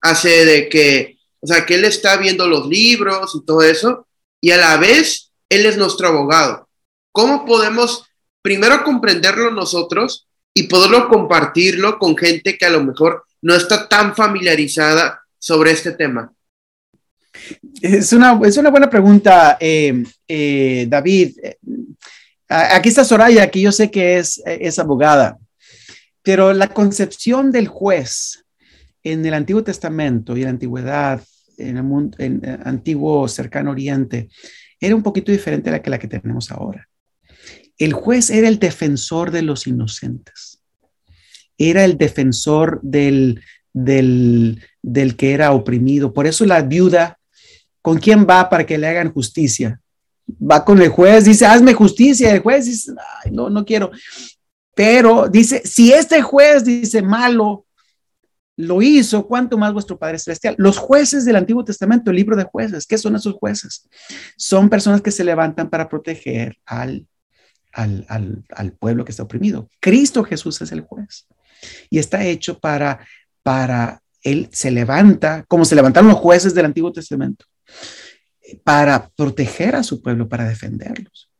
[0.00, 4.06] hace de que, o sea, que Él está viendo los libros y todo eso,
[4.40, 6.68] y a la vez Él es nuestro abogado?
[7.10, 8.04] ¿Cómo podemos
[8.40, 14.14] primero comprenderlo nosotros y poderlo compartirlo con gente que a lo mejor no está tan
[14.14, 16.32] familiarizada sobre este tema?
[17.80, 21.36] Es una, es una buena pregunta, eh, eh, David.
[22.48, 25.38] Aquí está Soraya, que yo sé que es, es abogada,
[26.22, 28.44] pero la concepción del juez
[29.02, 31.22] en el Antiguo Testamento y en la antigüedad,
[31.58, 34.28] en el, mundo, en antiguo cercano oriente,
[34.80, 36.88] era un poquito diferente a la que la que tenemos ahora.
[37.78, 40.60] El juez era el defensor de los inocentes.
[41.58, 46.12] Era el defensor del, del, del que era oprimido.
[46.12, 47.18] Por eso la viuda,
[47.84, 49.78] ¿con quién va para que le hagan justicia?
[50.30, 52.32] Va con el juez, dice, hazme justicia.
[52.32, 52.92] El juez dice,
[53.22, 53.90] Ay, no, no quiero.
[54.74, 57.66] Pero dice, si este juez dice malo,
[58.56, 60.54] lo hizo, ¿cuánto más vuestro Padre Celestial?
[60.56, 63.86] Los jueces del Antiguo Testamento, el libro de jueces, ¿qué son esos jueces?
[64.38, 67.06] Son personas que se levantan para proteger al
[67.74, 69.68] al, pueblo que está oprimido.
[69.80, 71.26] Cristo Jesús es el juez
[71.90, 73.00] y está hecho para,
[73.42, 77.44] para, él se levanta, como se levantaron los jueces del Antiguo Testamento,
[78.62, 81.30] para proteger a su pueblo, para defenderlos.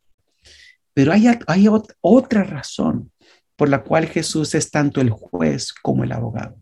[0.95, 1.69] Pero hay,
[2.01, 3.11] otra razón
[3.57, 6.57] por la cual Jesús es tanto el juez como el abogado.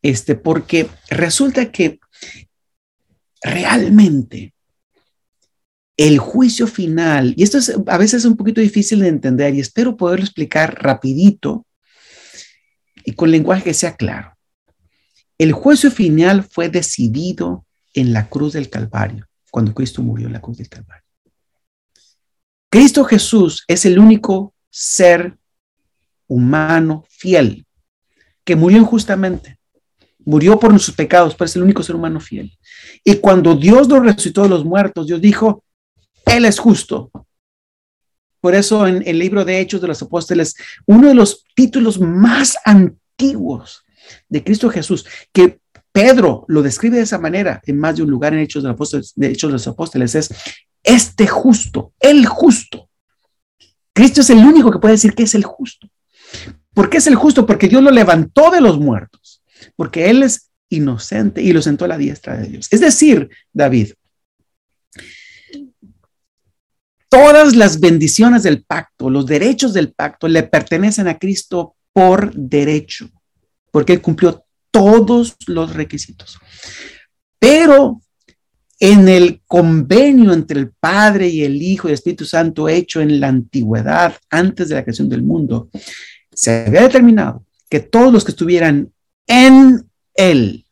[0.00, 1.98] Este, porque resulta que
[3.42, 4.54] realmente
[5.96, 9.96] el juicio final, y esto es a veces un poquito difícil de entender y espero
[9.96, 11.66] poderlo explicar rapidito
[13.04, 14.33] y con lenguaje que sea claro.
[15.38, 20.40] El juicio final fue decidido en la cruz del Calvario, cuando Cristo murió en la
[20.40, 21.04] cruz del Calvario.
[22.70, 25.36] Cristo Jesús es el único ser
[26.26, 27.66] humano fiel
[28.44, 29.58] que murió injustamente.
[30.24, 32.56] Murió por nuestros pecados, pero es el único ser humano fiel.
[33.04, 35.64] Y cuando Dios lo resucitó de los muertos, Dios dijo,
[36.26, 37.10] él es justo.
[38.40, 40.54] Por eso en el libro de Hechos de los Apóstoles,
[40.86, 43.84] uno de los títulos más antiguos
[44.28, 45.60] de Cristo Jesús, que
[45.92, 48.74] Pedro lo describe de esa manera en más de un lugar en Hechos de los
[48.74, 50.28] Apóstoles, Hechos de los Apóstoles es
[50.82, 52.88] este justo, el justo.
[53.92, 55.88] Cristo es el único que puede decir que es el justo.
[56.74, 57.46] ¿Por qué es el justo?
[57.46, 59.42] Porque Dios lo levantó de los muertos,
[59.76, 62.66] porque Él es inocente y lo sentó a la diestra de Dios.
[62.70, 63.92] Es decir, David,
[67.14, 73.08] Todas las bendiciones del pacto, los derechos del pacto le pertenecen a Cristo por derecho,
[73.74, 76.38] porque Él cumplió todos los requisitos.
[77.40, 78.00] Pero
[78.78, 83.18] en el convenio entre el Padre y el Hijo y el Espíritu Santo hecho en
[83.18, 85.70] la antigüedad, antes de la creación del mundo,
[86.32, 88.92] se había determinado que todos los que estuvieran
[89.26, 90.64] en Él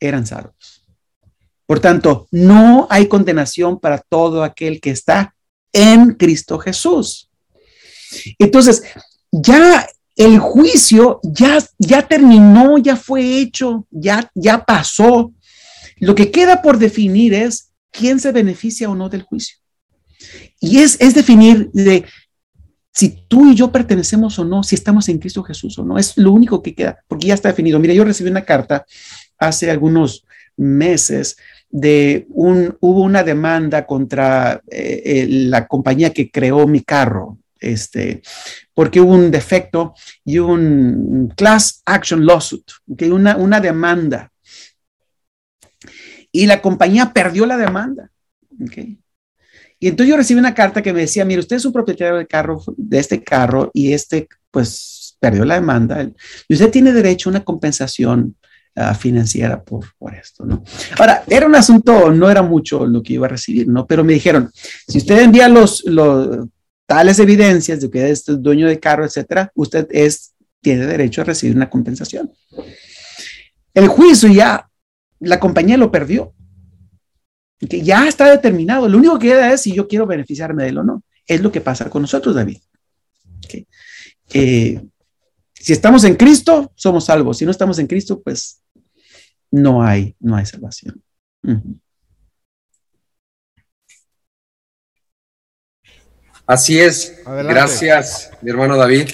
[0.00, 0.84] eran salvos.
[1.66, 5.36] Por tanto, no hay condenación para todo aquel que está
[5.72, 7.30] en Cristo Jesús.
[8.40, 8.82] Entonces,
[9.30, 15.32] ya el juicio ya, ya terminó, ya fue hecho, ya, ya pasó.
[15.98, 19.58] Lo que queda por definir es quién se beneficia o no del juicio.
[20.60, 22.04] Y es, es definir de
[22.92, 25.98] si tú y yo pertenecemos o no, si estamos en Cristo Jesús o no.
[25.98, 27.78] Es lo único que queda, porque ya está definido.
[27.78, 28.84] Mira, yo recibí una carta
[29.38, 30.24] hace algunos
[30.56, 31.36] meses
[31.70, 38.20] de un, hubo una demanda contra eh, la compañía que creó mi carro, este,
[38.74, 42.64] porque hubo un defecto y un class action lawsuit,
[42.96, 44.30] que una, una demanda.
[46.34, 48.10] y la compañía perdió la demanda.
[48.64, 48.98] ¿okay?
[49.82, 52.26] Y entonces yo recibí una carta que me decía, mire, usted es un propietario de,
[52.26, 56.08] carro, de este carro y este, pues, perdió la demanda
[56.48, 58.36] y usted tiene derecho a una compensación
[58.76, 60.62] uh, financiera por, por esto, ¿no?
[60.98, 63.86] Ahora, era un asunto, no era mucho lo que iba a recibir, ¿no?
[63.86, 66.46] Pero me dijeron, si usted envía los, los
[66.86, 71.56] tales evidencias de que es dueño del carro, etcétera, usted es, tiene derecho a recibir
[71.56, 72.32] una compensación.
[73.74, 74.68] El juicio ya,
[75.20, 76.34] la compañía lo perdió.
[77.58, 78.88] Que ya está determinado.
[78.88, 81.02] Lo único que queda es si yo quiero beneficiarme de él o no.
[81.26, 82.58] Es lo que pasa con nosotros, David.
[84.34, 84.80] Eh,
[85.54, 87.38] si estamos en Cristo, somos salvos.
[87.38, 88.62] Si no estamos en Cristo, pues
[89.50, 91.02] no hay, no hay salvación.
[96.46, 97.22] Así es.
[97.24, 99.10] Gracias, mi hermano David.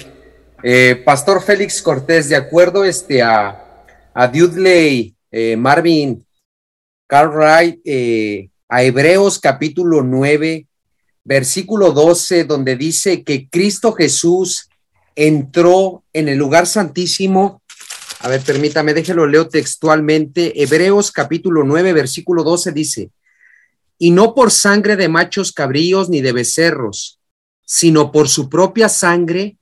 [0.63, 6.25] Eh, Pastor Félix Cortés, de acuerdo este, a, a Dudley, eh, Marvin
[7.07, 10.67] Cartwright, eh, a Hebreos capítulo 9,
[11.23, 14.67] versículo 12, donde dice que Cristo Jesús
[15.15, 17.61] entró en el lugar santísimo.
[18.21, 20.61] A ver, permítame, déjelo leo textualmente.
[20.61, 23.11] Hebreos capítulo 9, versículo 12 dice,
[23.99, 27.18] y no por sangre de machos cabríos ni de becerros,
[27.71, 29.57] sino por su propia sangre,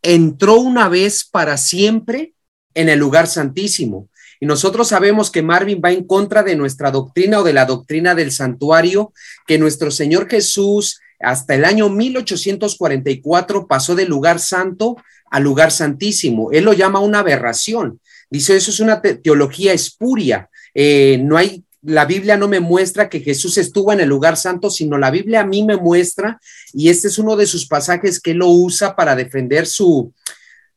[0.00, 2.32] entró una vez para siempre
[2.72, 4.08] en el lugar santísimo.
[4.40, 8.14] Y nosotros sabemos que Marvin va en contra de nuestra doctrina o de la doctrina
[8.14, 9.12] del santuario,
[9.46, 14.96] que nuestro Señor Jesús hasta el año 1844 pasó del lugar santo
[15.30, 16.50] al lugar santísimo.
[16.52, 18.00] Él lo llama una aberración.
[18.30, 20.48] Dice, eso es una teología espuria.
[20.72, 24.70] Eh, no hay la Biblia no me muestra que Jesús estuvo en el lugar santo,
[24.70, 26.40] sino la Biblia a mí me muestra,
[26.72, 30.12] y este es uno de sus pasajes que lo usa para defender su,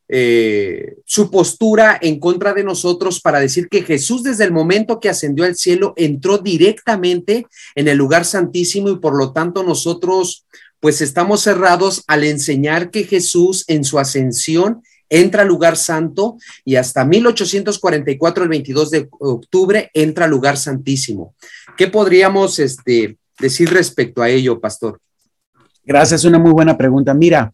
[0.07, 5.09] eh, su postura en contra de nosotros, para decir que Jesús desde el momento que
[5.09, 10.45] ascendió al cielo entró directamente en el lugar santísimo y por lo tanto nosotros
[10.79, 14.83] pues estamos cerrados al enseñar que Jesús en su ascensión
[15.13, 21.36] entra lugar santo y hasta 1844, el 22 de octubre, entra lugar santísimo.
[21.78, 24.99] ¿Qué podríamos este, decir respecto a ello, pastor?
[25.86, 27.13] Gracias, una muy buena pregunta.
[27.13, 27.52] Mira,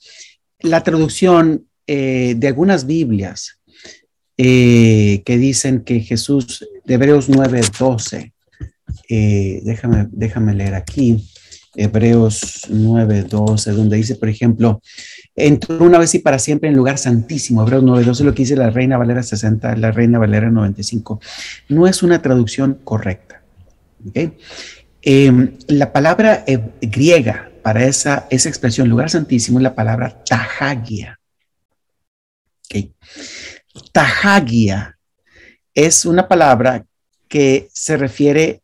[0.59, 3.59] la traducción eh, de algunas Biblias
[4.37, 8.33] eh, que dicen que Jesús, de Hebreos 9, 12,
[9.09, 11.29] eh, déjame, déjame leer aquí,
[11.79, 14.81] Hebreos 9, 12, donde dice, por ejemplo,
[15.33, 17.61] entró una vez y para siempre en lugar santísimo.
[17.61, 21.21] Hebreos 9, 12, lo que dice la Reina Valera 60, la Reina Valera 95.
[21.69, 23.41] No es una traducción correcta.
[25.01, 26.43] Em, la palabra
[26.81, 31.17] griega para esa, esa expresión, lugar santísimo, es la palabra tahagia.
[33.93, 34.97] Tahagia
[35.73, 36.85] es una palabra
[37.29, 38.61] que se refiere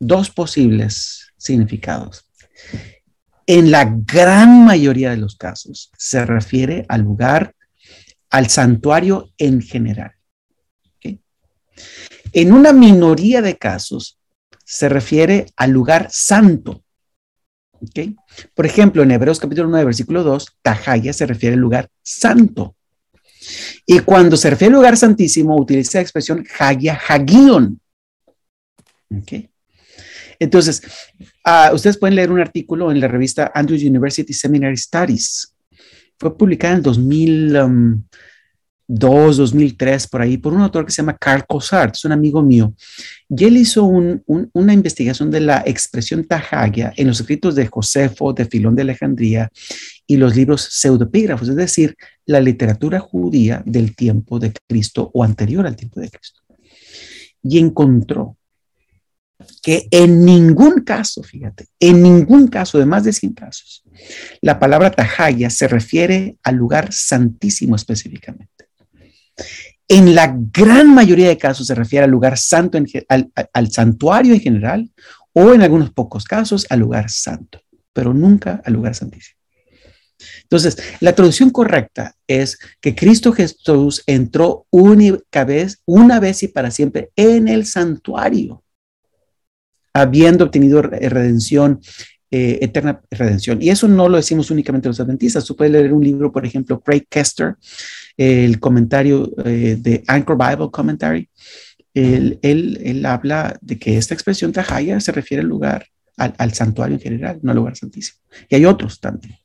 [0.00, 2.23] dos posibles significados.
[3.46, 7.54] En la gran mayoría de los casos se refiere al lugar,
[8.30, 10.12] al santuario en general.
[12.32, 14.18] En una minoría de casos
[14.64, 16.82] se refiere al lugar santo.
[18.54, 22.74] Por ejemplo, en Hebreos capítulo 9, versículo 2, Tajaya se refiere al lugar santo.
[23.86, 27.80] Y cuando se refiere al lugar santísimo, utiliza la expresión Hagia Hagion.
[30.38, 30.82] Entonces,
[31.46, 35.54] uh, ustedes pueden leer un artículo en la revista Andrews University Seminary Studies.
[36.18, 41.44] Fue publicada en 2002, 2003, um, por ahí, por un autor que se llama Carl
[41.46, 42.74] Cosart, es un amigo mío.
[43.28, 47.66] Y él hizo un, un, una investigación de la expresión tahagia en los escritos de
[47.66, 49.50] Josefo, de Filón de Alejandría
[50.06, 55.66] y los libros pseudopígrafos, es decir, la literatura judía del tiempo de Cristo o anterior
[55.66, 56.42] al tiempo de Cristo.
[57.42, 58.38] Y encontró
[59.62, 63.84] que en ningún caso, fíjate, en ningún caso de más de 100 casos,
[64.40, 68.68] la palabra tajaya se refiere al lugar santísimo específicamente.
[69.88, 72.78] En la gran mayoría de casos se refiere al lugar santo,
[73.08, 74.90] al, al santuario en general,
[75.32, 77.60] o en algunos pocos casos al lugar santo,
[77.92, 79.38] pero nunca al lugar santísimo.
[80.42, 86.70] Entonces, la traducción correcta es que Cristo Jesús entró única vez, una vez y para
[86.70, 88.63] siempre en el santuario
[89.94, 91.80] habiendo obtenido redención,
[92.30, 93.62] eh, eterna redención.
[93.62, 95.44] Y eso no lo decimos únicamente los adventistas.
[95.44, 97.54] Tú puedes leer un libro, por ejemplo, Craig Kester,
[98.16, 101.30] el comentario eh, de Anchor Bible Commentary.
[101.94, 105.86] Él, él, habla de que esta expresión tajaya se refiere al lugar,
[106.16, 108.18] al, santuario en general, no al lugar santísimo.
[108.48, 109.36] Y hay otros también.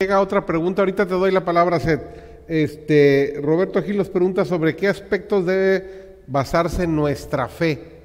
[0.00, 2.02] Llega otra pregunta, ahorita te doy la palabra, Seth.
[2.48, 8.02] Este, Roberto Gil nos pregunta sobre qué aspectos debe basarse nuestra fe.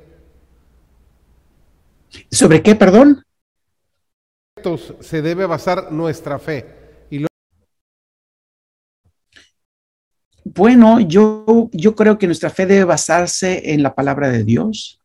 [2.32, 3.24] ¿Sobre qué, perdón?
[5.02, 7.06] Se debe basar nuestra fe.
[7.10, 7.26] Y
[10.44, 15.00] Bueno, yo, yo creo que nuestra fe debe basarse en la palabra de Dios,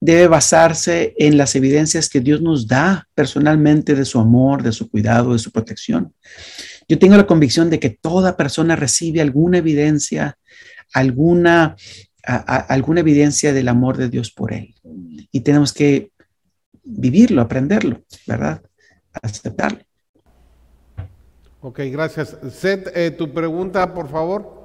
[0.00, 4.88] debe basarse en las evidencias que Dios nos da personalmente de su amor, de su
[4.88, 6.14] cuidado, de su protección.
[6.88, 10.38] Yo tengo la convicción de que toda persona recibe alguna evidencia,
[10.92, 11.76] alguna,
[12.24, 14.74] alguna evidencia del amor de Dios por él.
[15.30, 16.10] Y tenemos que
[16.84, 18.62] vivirlo, aprenderlo, ¿verdad?
[19.22, 19.80] Aceptarlo.
[21.60, 22.36] Ok, gracias.
[22.52, 24.56] Seth, eh, tu pregunta, por favor.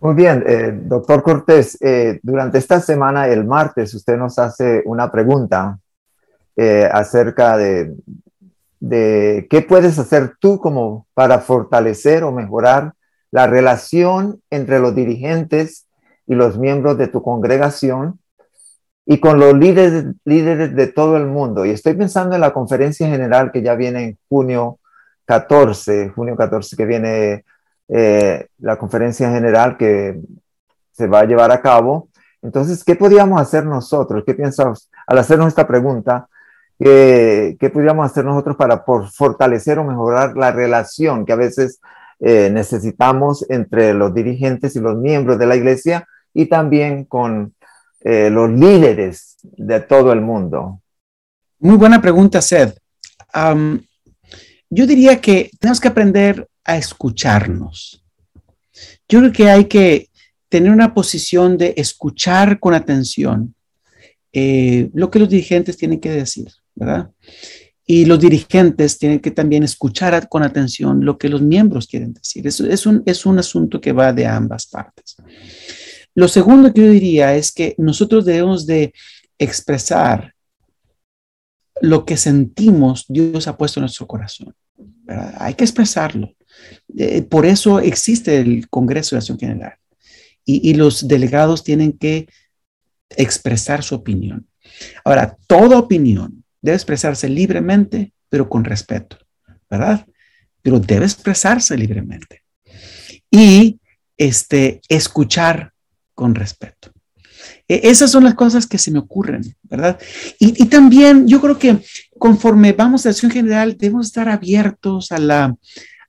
[0.00, 5.10] Muy bien, eh, doctor Cortés, eh, durante esta semana, el martes, usted nos hace una
[5.10, 5.78] pregunta
[6.92, 7.96] acerca de,
[8.78, 12.92] de qué puedes hacer tú como para fortalecer o mejorar
[13.34, 15.88] la relación entre los dirigentes
[16.24, 18.20] y los miembros de tu congregación
[19.04, 21.66] y con los líderes, líderes de todo el mundo.
[21.66, 24.78] Y estoy pensando en la conferencia general que ya viene en junio
[25.24, 27.44] 14, junio 14 que viene
[27.88, 30.20] eh, la conferencia general que
[30.92, 32.10] se va a llevar a cabo.
[32.40, 34.22] Entonces, ¿qué podríamos hacer nosotros?
[34.24, 36.28] ¿Qué piensas al hacernos esta pregunta?
[36.78, 41.80] ¿Qué, qué podríamos hacer nosotros para fortalecer o mejorar la relación que a veces
[42.26, 47.54] eh, necesitamos entre los dirigentes y los miembros de la iglesia y también con
[48.00, 50.80] eh, los líderes de todo el mundo?
[51.58, 52.78] Muy buena pregunta, Seth.
[54.70, 58.02] yo diría que tenemos que aprender a escucharnos.
[59.06, 60.08] Yo creo que hay que
[60.48, 63.54] tener una posición de escuchar con atención
[64.32, 67.10] eh, lo que los dirigentes tienen que decir, ¿verdad?
[67.86, 72.46] Y los dirigentes tienen que también escuchar con atención lo que los miembros quieren decir.
[72.46, 75.16] Es, es, un, es un asunto que va de ambas partes.
[76.14, 78.94] Lo segundo que yo diría es que nosotros debemos de
[79.38, 80.34] expresar
[81.80, 84.54] lo que sentimos Dios ha puesto en nuestro corazón.
[85.38, 86.32] Hay que expresarlo.
[86.96, 89.74] Eh, por eso existe el Congreso de Acción General.
[90.44, 92.28] Y, y, los delegados tienen que
[93.10, 94.46] expresar su opinión.
[95.04, 99.18] Ahora, toda opinión debe expresarse libremente, pero con respeto,
[99.68, 100.06] ¿verdad?
[100.62, 102.42] Pero debe expresarse libremente.
[103.30, 103.78] Y
[104.16, 105.74] este, escuchar
[106.14, 106.90] con respeto.
[107.68, 110.00] E, esas son las cosas que se me ocurren, ¿verdad?
[110.38, 111.80] Y, también yo creo que
[112.18, 115.54] conforme vamos a la acción general, debemos estar abiertos a la,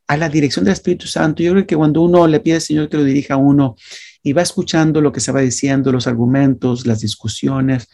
[0.08, 1.43] a la dirección del Espíritu Santo.
[1.43, 3.76] Yo creo que cuando uno le pide al Señor que lo dirija a uno
[4.24, 7.89] y va escuchando lo que se va diciendo, los argumentos, las discusiones,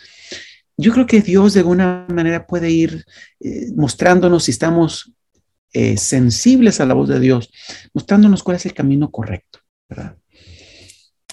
[0.77, 3.05] yo creo que Dios de alguna manera puede ir
[3.39, 5.13] eh, mostrándonos si estamos
[5.73, 7.51] eh, sensibles a la voz de Dios,
[7.93, 9.59] mostrándonos cuál es el camino correcto,
[9.89, 10.17] ¿verdad?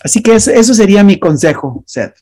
[0.02, 2.14] Así que eso, sería mi consejo, Seth.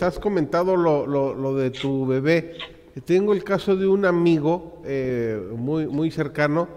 [0.00, 2.56] Has comentado lo, de tu bebé.
[3.04, 6.68] Tengo el caso de un amigo eh, muy, muy cercano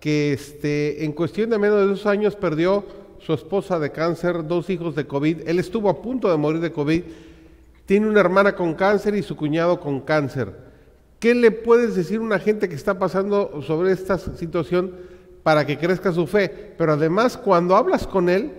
[0.00, 2.84] que este, en cuestión de menos de dos años perdió
[3.24, 5.48] su esposa de cáncer, dos hijos de COVID.
[5.48, 7.02] Él estuvo a punto de morir de COVID.
[7.86, 10.52] Tiene una hermana con cáncer y su cuñado con cáncer.
[11.18, 15.12] ¿Qué le puedes decir a una gente que está pasando sobre esta situación?
[15.42, 16.74] para que crezca su fe.
[16.76, 18.52] Pero además, cuando hablas con él,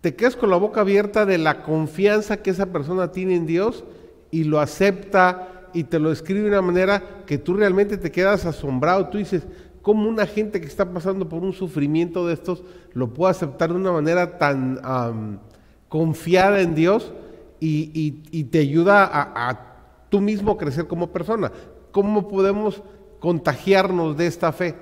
[0.00, 3.84] te quedas con la boca abierta de la confianza que esa persona tiene en Dios
[4.30, 8.46] y lo acepta y te lo escribe de una manera que tú realmente te quedas
[8.46, 9.08] asombrado.
[9.08, 9.46] Tú dices,
[9.82, 12.62] ¿cómo una gente que está pasando por un sufrimiento de estos
[12.92, 15.40] lo puede aceptar de una manera tan
[15.88, 17.12] confiada en Dios
[17.60, 21.52] y, te ayuda a, tú mismo crecer como persona?
[21.92, 22.82] ¿Cómo podemos
[23.20, 24.74] contagiarnos de esta fe?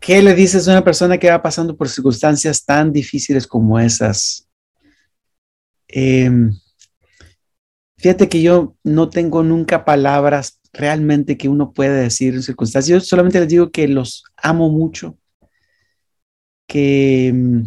[0.00, 4.48] ¿Qué le dices a una persona que va pasando por circunstancias tan difíciles como esas?
[5.86, 6.52] Em,
[7.98, 13.02] fíjate que yo no tengo nunca palabras realmente que uno pueda decir en circunstancias.
[13.02, 15.18] Yo solamente les digo que los amo mucho,
[16.66, 17.64] que,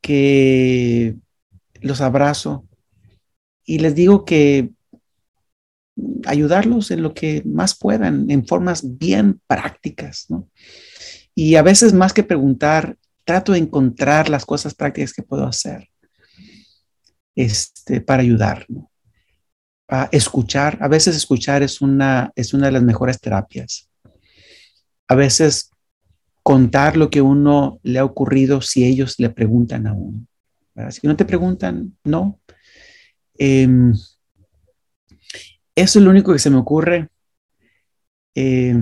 [0.00, 1.16] que
[1.80, 2.66] los abrazo
[3.64, 4.70] y les digo que
[6.26, 10.48] ayudarlos en lo que más puedan, en formas bien prácticas, ¿no?
[11.34, 15.88] Y a veces más que preguntar, trato de encontrar las cosas prácticas que puedo hacer
[17.34, 18.66] este, para ayudar.
[19.92, 23.90] A escuchar, a veces escuchar es una, es una de las mejores terapias.
[25.06, 25.70] A veces
[26.42, 30.26] contar lo que uno le ha ocurrido si ellos le preguntan a uno.
[30.90, 32.40] Si no te preguntan, no.
[33.36, 33.92] Em,
[35.74, 37.08] eso es lo único que se me ocurre.
[38.34, 38.74] Eh,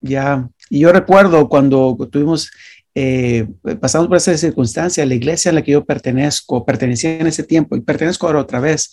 [0.00, 2.50] Ya, yo recuerdo cuando tuvimos,
[2.94, 3.46] eh,
[3.80, 7.76] pasamos por esa circunstancia, la iglesia a la que yo pertenezco, pertenecía en ese tiempo
[7.76, 8.90] y pertenezco ahora otra vez,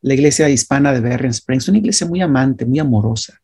[0.00, 3.40] la iglesia hispana de Berrien Springs, una iglesia muy amante, muy amorosa.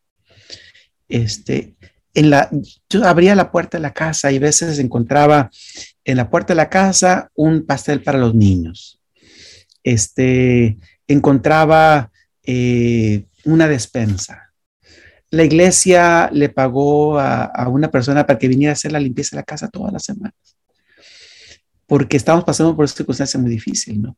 [1.09, 1.75] Este,
[2.15, 2.49] en la,
[2.89, 5.51] yo abría la puerta de la casa y a veces encontraba
[6.05, 9.01] en la puerta de la casa un pastel para los niños.
[9.83, 10.79] Este,
[11.09, 12.11] encontraba
[12.43, 14.53] eh, una despensa.
[15.31, 19.41] La iglesia le pagó a, una persona para que viniera a hacer la limpieza de
[19.41, 20.57] la casa todas las semanas,
[21.87, 24.17] porque estamos pasando por una circunstancia muy difícil, ¿no?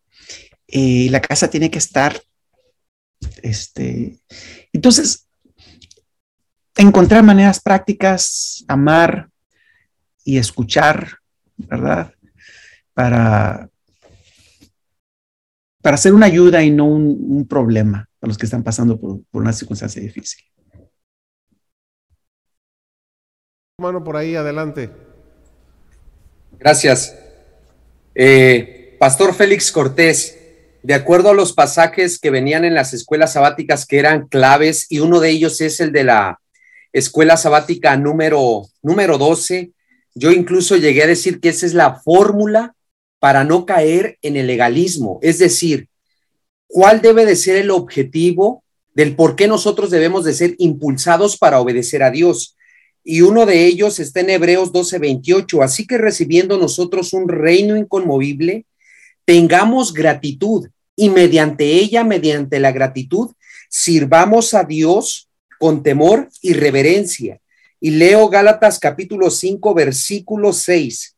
[0.67, 2.21] Y la casa tiene que estar,
[3.43, 4.19] este,
[4.73, 5.27] entonces,
[6.77, 9.31] encontrar maneras prácticas, amar
[10.25, 11.19] y escuchar,
[11.57, 12.13] ¿verdad?
[12.93, 13.69] Para,
[15.81, 19.53] para ser una ayuda y no un, problema para los que están pasando por, una
[19.53, 20.45] circunstancia difícil.
[23.79, 24.91] Mano por ahí, adelante.
[26.59, 27.17] Gracias.
[28.15, 30.46] Eh, Pastor Félix Cortés,
[30.87, 35.01] de acuerdo a los pasajes que venían en las escuelas sabáticas que eran claves, y
[35.01, 36.39] uno de ellos es el de la
[36.93, 39.73] escuela sabática número, número 12,
[40.15, 42.77] yo incluso llegué a decir que esa es la fórmula
[43.19, 45.89] para no caer en el legalismo, es decir,
[46.69, 48.63] cuál debe de ser el objetivo
[48.95, 52.57] del por qué nosotros debemos de ser impulsados para obedecer a Dios.
[53.03, 58.67] Y uno de ellos está en Hebreos 12:28, así que recibiendo nosotros un reino inconmovible,
[59.25, 63.31] tengamos gratitud y mediante ella, mediante la gratitud,
[63.69, 65.29] sirvamos a Dios
[65.61, 67.41] con temor y reverencia.
[67.79, 71.17] Y leo Gálatas capítulo 5, versículo 6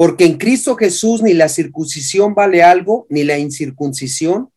[0.00, 4.50] porque en Cristo Jesús ni la circuncisión vale algo, ni la incircuncisión,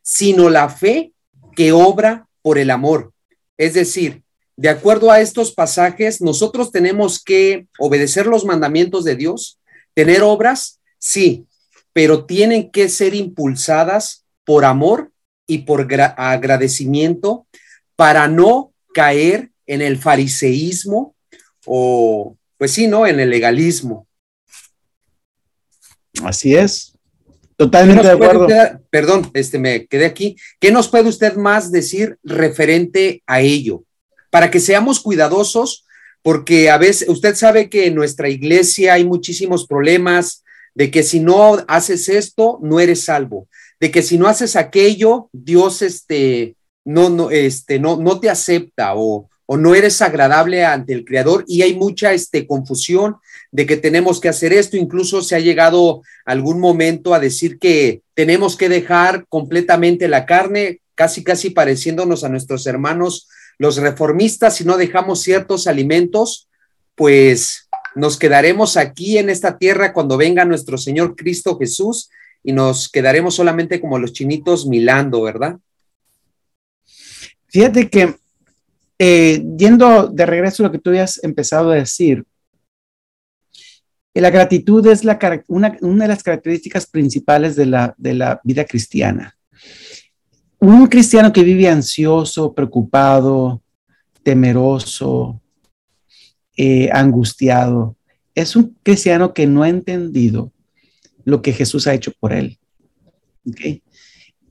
[0.00, 1.12] sino la fe
[1.54, 3.12] que obra por el amor.
[3.58, 4.22] Es decir,
[4.56, 9.60] de acuerdo a estos pasajes, nosotros tenemos que obedecer los mandamientos de Dios,
[9.92, 11.44] tener obras, sí,
[11.96, 15.12] pero tienen que ser impulsadas por amor
[15.46, 15.88] y por
[16.18, 17.46] agradecimiento
[17.96, 21.16] para no caer en el fariseísmo
[21.64, 23.06] o, pues sí, ¿no?
[23.06, 24.06] En el legalismo.
[26.22, 26.92] Así es.
[27.56, 28.46] Totalmente de acuerdo.
[28.90, 30.36] perdón, este me quedé aquí.
[30.60, 33.84] ¿Qué nos puede usted más decir referente a ello?
[34.28, 35.86] Para que seamos cuidadosos,
[36.20, 40.42] porque a veces usted sabe que en nuestra iglesia hay muchísimos problemas
[40.76, 43.48] de que si no haces esto, no eres salvo,
[43.80, 46.54] de que si no haces aquello, Dios este
[46.84, 51.44] no no este no no te acepta o, o no eres agradable ante el creador
[51.48, 53.16] y hay mucha este confusión
[53.50, 54.76] de que tenemos que hacer esto.
[54.76, 60.82] Incluso se ha llegado algún momento a decir que tenemos que dejar completamente la carne,
[60.94, 64.56] casi, casi pareciéndonos a nuestros hermanos los reformistas.
[64.56, 66.48] Si no dejamos ciertos alimentos,
[66.94, 67.65] pues
[67.96, 72.10] nos quedaremos aquí en esta tierra cuando venga nuestro Señor Cristo Jesús
[72.44, 75.58] y nos quedaremos solamente como los chinitos milando, ¿verdad?
[77.48, 78.14] Fíjate que
[78.98, 82.24] eh, yendo de regreso a lo que tú habías empezado a decir,
[84.20, 85.02] la gratitud es
[85.48, 89.36] una, de las características principales de la, vida cristiana.
[90.58, 93.62] Un cristiano que vive ansioso, preocupado,
[94.22, 95.40] temeroso,
[96.56, 97.96] eh, angustiado,
[98.34, 100.52] es un cristiano que no ha entendido
[101.24, 102.58] lo que Jesús ha hecho por él.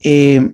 [0.02, 0.54] Eh,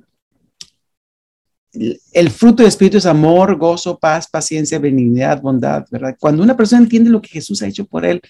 [2.11, 6.15] el fruto del Espíritu es amor, gozo, paz, paciencia, benignidad, bondad, ¿verdad?
[6.19, 8.21] Cuando una persona entiende lo que Jesús ha hecho por él,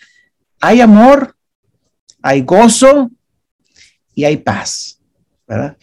[0.59, 1.35] hay amor,
[2.21, 3.09] hay gozo
[4.13, 4.99] y hay paz,
[5.47, 5.77] ¿verdad?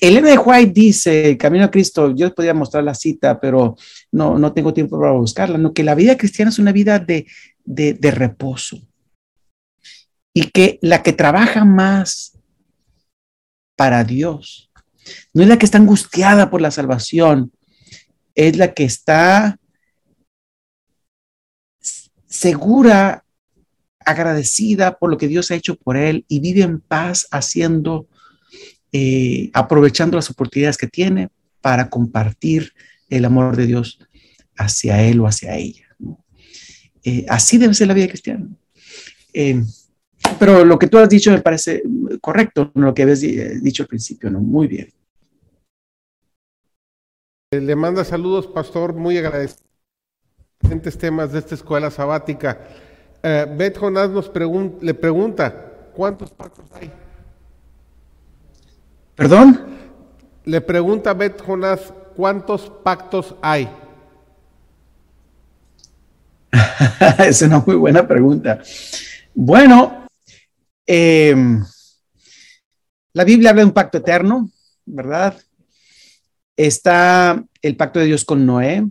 [0.00, 3.76] Elena de White dice, Camino a Cristo, yo podría mostrar la cita, pero
[4.10, 7.26] no, no tengo tiempo para buscarla, no, que la vida cristiana es una vida de,
[7.64, 8.80] de reposo.
[10.34, 12.38] Y que la que trabaja más
[13.76, 14.68] para Dios
[15.32, 17.52] no es la que está angustiada por la salvación,
[18.34, 19.58] es la que está
[22.26, 23.24] segura
[24.04, 28.06] agradecida por lo que Dios ha hecho por él y vive en paz haciendo,
[28.92, 31.30] eh, aprovechando las oportunidades que tiene
[31.60, 32.72] para compartir
[33.08, 33.98] el amor de Dios
[34.56, 35.84] hacia él o hacia ella.
[37.04, 38.48] Eh, así debe ser la vida cristiana.
[39.32, 39.62] Eh,
[40.38, 41.82] pero lo que tú has dicho me parece
[42.20, 44.40] correcto, lo que habías dicho al principio, ¿no?
[44.40, 44.92] Muy bien.
[47.50, 49.64] Le manda saludos, pastor, muy agradecido.
[50.98, 52.60] temas de esta escuela sabática.
[53.22, 54.30] Eh, Beth Jonás nos
[54.80, 56.92] le pregunta, ¿cuántos pactos hay?
[59.14, 59.66] ¿Perdón?
[60.44, 63.68] Le pregunta Beth Jonás, ¿cuántos pactos hay?
[67.20, 68.60] es una muy buena pregunta.
[69.32, 70.08] Bueno,
[70.84, 71.64] em,
[73.12, 74.50] la Biblia habla de un pacto eterno,
[74.84, 75.36] ¿verdad?
[76.56, 78.84] Está el pacto de Dios con Noé,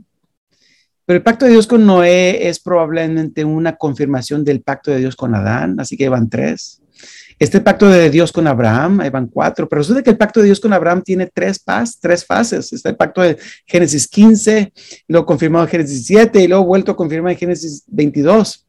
[1.05, 5.17] pero el pacto de Dios con Noé es probablemente una confirmación del pacto de Dios
[5.17, 6.81] con Adán, así que van tres.
[7.39, 10.47] Este pacto de Dios con Abraham, ahí van cuatro, pero resulta que el pacto de
[10.47, 12.73] Dios con Abraham tiene tres, pas, tres fases.
[12.73, 14.73] Está el pacto de Génesis 15,
[15.07, 18.65] luego confirmado en Génesis 7 y luego vuelto a confirmar en Génesis 22.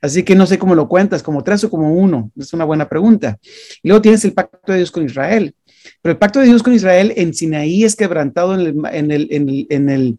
[0.00, 2.30] Así que no sé cómo lo cuentas, como tres o como uno.
[2.38, 3.38] Es una buena pregunta.
[3.82, 5.54] Y luego tienes el pacto de Dios con Israel.
[6.00, 9.66] Pero el pacto de Dios con Israel en Sinaí es quebrantado en el, en el,
[9.70, 10.18] en el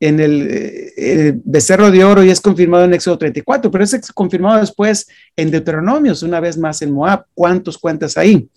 [0.00, 0.48] en el,
[0.96, 5.50] eh, becerro de oro y es confirmado en Éxodo 34, pero es confirmado después en
[5.50, 7.26] Deuteronomios, una vez más en Moab.
[7.34, 8.48] ¿Cuántos cuentas ahí?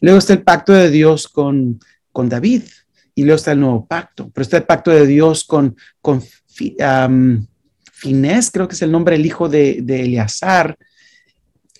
[0.00, 1.78] Luego está el pacto de Dios con,
[2.10, 2.64] con David
[3.14, 6.20] y luego está el nuevo pacto, pero está el pacto de Dios con, con
[7.92, 10.76] Finés, creo que es el nombre del hijo de, de Eleazar.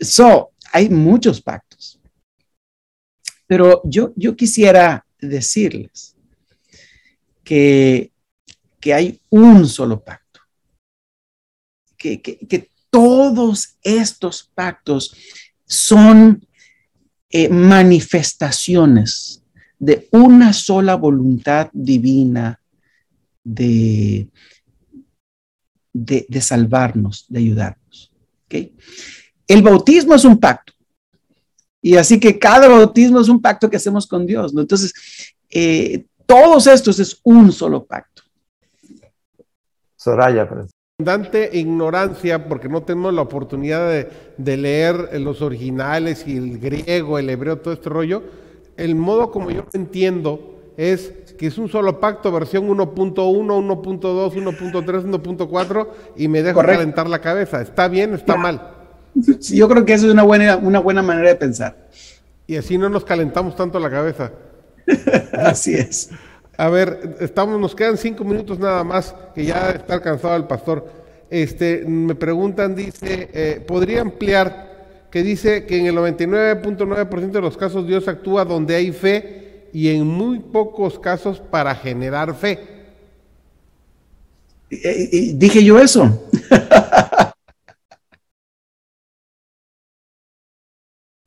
[0.01, 1.99] So, hay muchos pactos.
[3.49, 6.17] Pero yo, yo quisiera decirles
[7.43, 8.13] que
[8.83, 10.41] que hay un solo pacto,
[11.97, 15.17] que, todos estos pactos
[15.65, 16.47] son
[17.31, 19.43] eh, manifestaciones
[19.79, 22.61] de una sola voluntad divina
[23.43, 24.29] de,
[25.95, 28.13] de, salvarnos, de ayudarnos.
[29.49, 30.75] El bautismo es un pacto.
[31.81, 34.53] Y así que cada bautismo es un pacto que hacemos con Dios.
[34.55, 34.93] Entonces,
[35.49, 38.22] eh, todos estos es un solo pacto.
[40.03, 40.49] Soraya.
[40.99, 47.31] Abundante ignorancia porque no tenemos la oportunidad de, leer los originales y el griego, el
[47.31, 48.23] hebreo, todo este rollo.
[48.77, 55.23] El modo como yo entiendo es que es un solo pacto, versión 1.1, 1.2, 1.3,
[55.39, 57.63] 1.4 y me dejo calentar la cabeza.
[57.63, 58.15] ¿Está bien?
[58.15, 58.71] ¿Está mal?
[59.15, 61.89] yo creo que eso es una buena, una buena manera de pensar.
[62.47, 64.33] Y así no nos calentamos tanto la cabeza.
[65.33, 66.11] así es.
[66.63, 70.89] A ver, estamos, nos quedan cinco minutos nada más, que ya está cansado el pastor.
[71.29, 77.57] Este, me preguntan, dice, eh, ¿podría ampliar que dice que en el 99.9% de los
[77.57, 82.61] casos Dios actúa donde hay fe y en muy pocos casos para generar fe?
[84.71, 86.29] dije yo eso.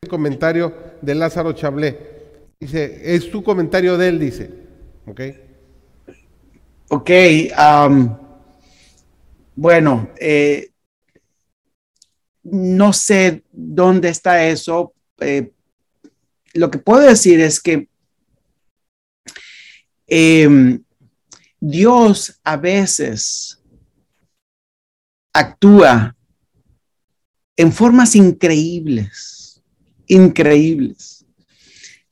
[0.02, 2.00] el comentario de Lázaro Chablé.
[2.58, 4.65] Dice, es tu comentario de él, dice.
[5.08, 5.22] ¿Ok?
[6.90, 7.10] Ok.
[9.56, 10.72] bueno, eh,
[12.44, 14.94] no sé dónde está eso.
[15.20, 15.52] Eh,
[16.54, 17.88] lo que puedo decir es que
[20.08, 20.84] em,
[21.60, 23.62] Dios a veces
[25.34, 26.16] actúa
[27.58, 29.62] en formas increíbles,
[30.08, 31.15] increíbles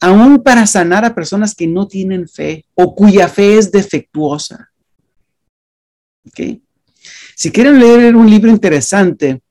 [0.04, 4.70] aún para sanar a personas que no tienen fe o cuya fe es defectuosa.
[7.36, 9.42] Si quieren leer un libro interesante,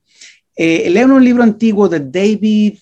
[0.54, 2.78] eh, lean un libro antiguo de David.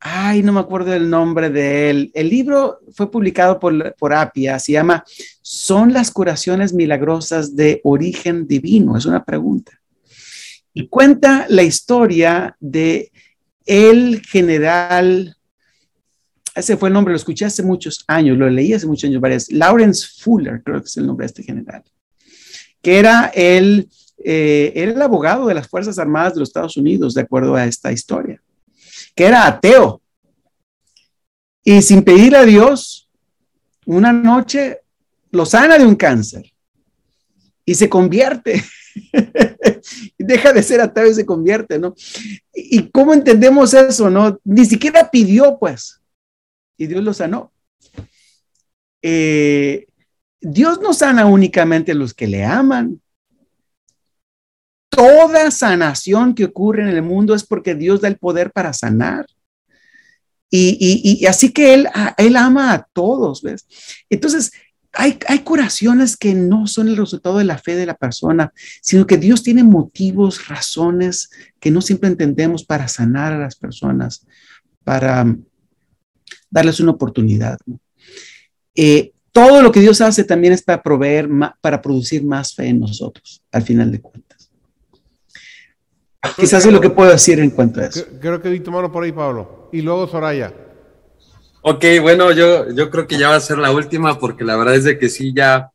[0.00, 2.10] Ay, no me acuerdo del nombre de él.
[2.12, 5.02] El libro fue publicado por, por Apia, se llama
[5.40, 8.98] ¿Son las curaciones milagrosas de origen divino?
[8.98, 9.72] Es una pregunta.
[10.74, 13.10] Y cuenta la historia de
[13.64, 15.37] el general
[16.58, 19.50] ese fue el nombre, lo escuché hace muchos años, lo leí hace muchos años, varias.
[19.52, 21.84] Lawrence Fuller, creo que es el nombre de este general,
[22.82, 23.88] que era el,
[24.24, 27.64] eh, era el abogado de las Fuerzas Armadas de los Estados Unidos, de acuerdo a
[27.64, 28.42] esta historia,
[29.14, 30.02] que era ateo.
[31.62, 33.08] Y sin pedir a Dios,
[33.86, 34.78] una noche
[35.30, 36.50] lo sana de un cáncer
[37.64, 38.64] y se convierte.
[40.18, 41.94] Deja de ser ateo y se convierte, ¿no?
[42.52, 44.40] ¿Y cómo entendemos eso, no?
[44.44, 45.98] Ni siquiera pidió, pues
[46.78, 47.52] y Dios lo sanó.
[49.02, 49.86] Eh,
[50.40, 53.02] Dios no sana únicamente a los que le aman.
[54.88, 59.26] Toda sanación que ocurre en el mundo es porque Dios da el poder para sanar.
[60.50, 63.66] Y, así que él, él ama a todos, ¿ves?
[64.08, 64.50] Entonces,
[64.92, 68.50] hay, hay, curaciones que no son el resultado de la fe de la persona,
[68.80, 71.28] sino que Dios tiene motivos, razones
[71.60, 74.26] que no siempre entendemos para sanar a las personas,
[74.84, 75.26] para
[76.50, 77.58] darles una oportunidad.
[78.74, 81.28] Eh, todo lo que Dios hace también es para proveer,
[81.60, 84.50] para producir más fe en nosotros, al final de cuentas.
[86.36, 88.04] Quizás es lo que puedo decir en cuanto a eso.
[88.20, 89.68] Creo que vi tu mano por ahí, Pablo.
[89.72, 90.52] Y luego Soraya.
[91.62, 94.74] Ok, bueno, yo, yo creo que ya va a ser la última porque la verdad
[94.74, 95.70] es de que sí, ya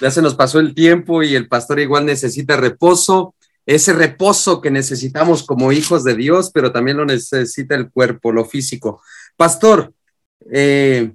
[0.00, 3.34] Ya se nos pasó el tiempo y el pastor igual necesita reposo,
[3.66, 8.44] ese reposo que necesitamos como hijos de Dios, pero también lo necesita el cuerpo, lo
[8.44, 9.02] físico.
[9.36, 9.92] Pastor,
[10.52, 11.12] eh,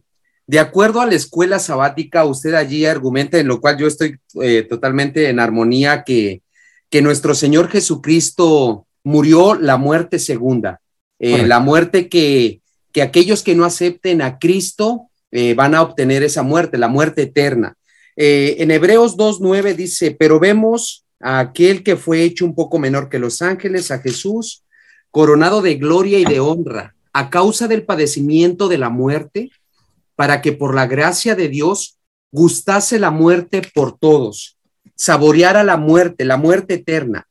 [0.48, 4.64] de acuerdo a la escuela sabática, usted allí argumenta, en lo cual yo estoy eh,
[4.64, 6.42] totalmente en armonía, que,
[6.90, 10.82] que nuestro Señor Jesucristo murió la muerte segunda,
[11.20, 12.62] eh, la muerte que,
[12.92, 15.06] que aquellos que no acepten a Cristo
[15.56, 17.76] van a obtener esa muerte, la muerte eterna.
[18.16, 23.20] en Hebreos 2.9 dice, pero vemos a aquel que fue hecho un poco menor que
[23.20, 24.64] los ángeles, a Jesús,
[25.12, 29.51] coronado de gloria y de honra, a causa del padecimiento de la muerte,
[30.16, 31.97] para que por la gracia de Dios
[32.32, 34.57] gustase la muerte por todos,
[34.95, 37.28] saboreara la muerte, la muerte eterna.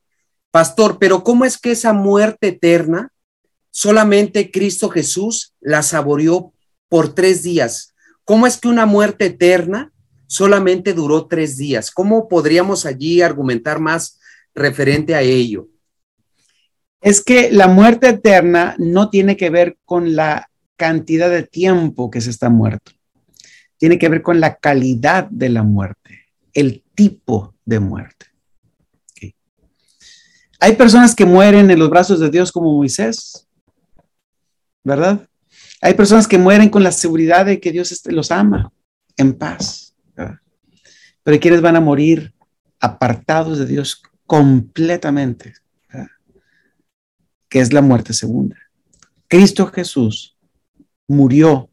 [0.50, 3.12] Pastor, pero ¿cómo es que esa muerte eterna
[3.70, 6.52] solamente Cristo Jesús la saboreó
[6.88, 7.94] por tres días?
[8.24, 9.92] ¿Cómo es que una muerte eterna
[10.28, 11.90] solamente duró tres días.
[11.90, 14.20] ¿Cómo podríamos allí argumentar más
[14.54, 15.66] referente a ello?
[17.00, 22.20] Es que la muerte eterna no tiene que ver con la cantidad de tiempo que
[22.20, 22.92] se está muerto.
[23.76, 28.26] Tiene que ver con la calidad de la muerte, el tipo de muerte.
[30.60, 33.46] Hay personas que mueren en los brazos de Dios como Moisés,
[34.82, 35.28] ¿verdad?
[35.80, 38.72] Hay personas que mueren con la seguridad de que Dios los ama,
[39.16, 39.94] en paz.
[40.14, 40.38] Pero
[41.34, 42.34] hay quienes van a morir
[42.80, 45.54] apartados de Dios completamente,
[47.48, 48.56] que es la muerte segunda.
[49.28, 50.36] Cristo Jesús
[51.06, 51.70] murió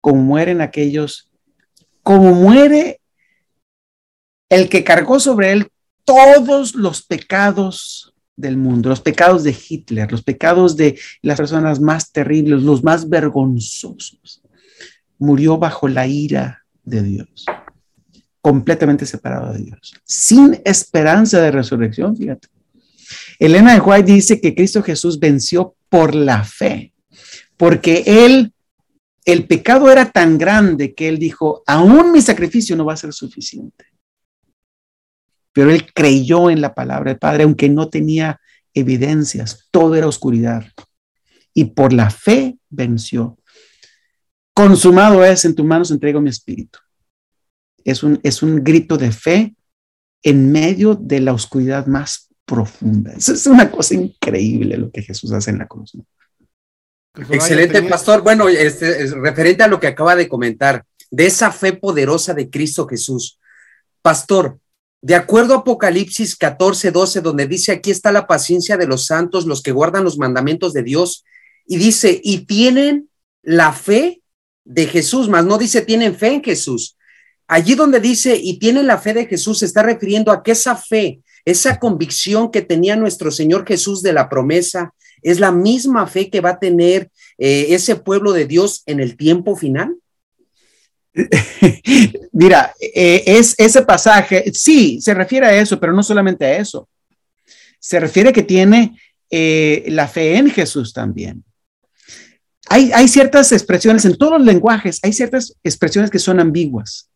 [0.00, 1.30] como mueren aquellos,
[2.02, 3.00] como muere
[4.48, 5.68] el que cargó sobre él
[6.04, 12.12] todos los pecados del mundo, los pecados de Hitler, los pecados de las personas más
[12.12, 14.42] terribles, los más vergonzosos.
[15.18, 17.46] Murió bajo la ira de Dios,
[18.40, 22.48] completamente separado de Dios, sin esperanza de resurrección, fíjate.
[23.38, 26.92] Elena de White dice que Cristo Jesús venció por la fe,
[27.56, 28.52] porque él,
[29.24, 33.12] el pecado era tan grande que él dijo, aún mi sacrificio no va a ser
[33.12, 33.86] suficiente.
[35.52, 38.40] Pero él creyó en la palabra del Padre, aunque no tenía
[38.74, 40.66] evidencias, todo era oscuridad.
[41.54, 43.38] Y por la fe venció
[44.56, 46.78] consumado es, en tus manos entrego mi espíritu.
[47.84, 49.54] Es un, es un grito de fe
[50.22, 53.12] en medio de la oscuridad más profunda.
[53.12, 55.92] es una cosa increíble lo que Jesús hace en la cruz.
[57.30, 58.22] Excelente, pastor.
[58.22, 62.48] Bueno, este, es referente a lo que acaba de comentar, de esa fe poderosa de
[62.48, 63.38] Cristo Jesús.
[64.02, 64.58] Pastor,
[65.02, 69.46] de acuerdo a Apocalipsis 14, 12, donde dice, aquí está la paciencia de los santos,
[69.46, 71.24] los que guardan los mandamientos de Dios,
[71.66, 73.08] y dice, y tienen
[73.42, 74.22] la fe
[74.64, 76.96] de Jesús, más no dice tienen fe en Jesús.
[77.46, 80.76] Allí donde dice y tienen la fe de Jesús, se está refiriendo a que esa
[80.76, 84.92] fe, esa convicción que tenía nuestro Señor Jesús de la promesa,
[85.22, 89.16] es la misma fe que va a tener eh, ese pueblo de Dios en el
[89.16, 89.96] tiempo final.
[92.32, 96.86] Mira, eh, es ese pasaje, sí, se refiere a eso, pero no solamente a eso.
[97.80, 101.42] Se refiere que tiene eh, la fe en Jesús también
[102.68, 107.08] hay, ciertas expresiones en todos los lenguajes, hay ciertas expresiones que son ambiguas.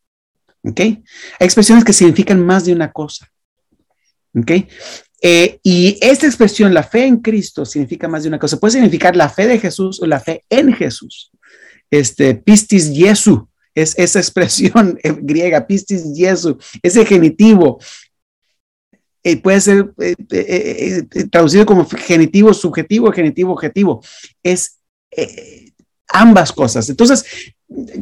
[0.62, 0.81] ¿Ok?
[0.81, 1.03] Hay
[1.41, 3.31] expresiones que significan más de una cosa.
[4.35, 4.51] ¿Ok?
[5.22, 8.59] Eh, y esta expresión, la fe en Cristo, significa más de una cosa.
[8.59, 11.31] Puede significar la fe de Jesús o la fe en Jesús.
[11.91, 17.78] Este, pistis Jesu, es esa expresión griega, pistis Jesu, ese genitivo.
[19.22, 24.03] Eh, puede ser eh, traducido como genitivo subjetivo, genitivo objetivo.
[24.43, 24.78] Es
[25.11, 25.72] eh,
[26.09, 26.89] ambas cosas.
[26.89, 27.24] Entonces,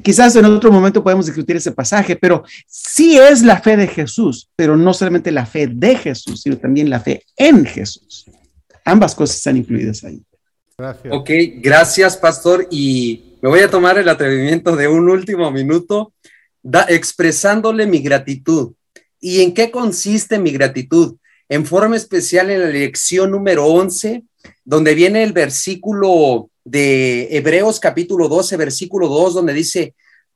[0.02, 4.48] quizás en otro momento podemos discutir ese pasaje, pero sí es la fe de Jesús,
[4.56, 8.26] pero no solamente la fe de Jesús, sino también la fe en Jesús.
[8.84, 10.22] Ambas cosas están incluidas ahí.
[10.78, 11.12] Gracias.
[11.12, 12.66] Ok, gracias, pastor.
[12.70, 16.14] Y me voy a tomar el atrevimiento de un último minuto,
[16.88, 18.72] expresándole mi gratitud.
[19.20, 21.16] ¿Y en qué consiste mi gratitud?
[21.48, 24.22] En forma especial en la lección número 11,
[24.64, 29.94] donde viene el versículo de Hebreos capítulo 12, versículo 2, donde dice,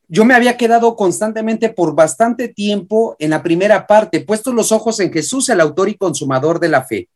[0.09, 4.99] yo me había quedado constantemente por bastante tiempo en la primera parte, puestos los ojos
[5.01, 7.09] en Jesús, el autor y consumador de la fe.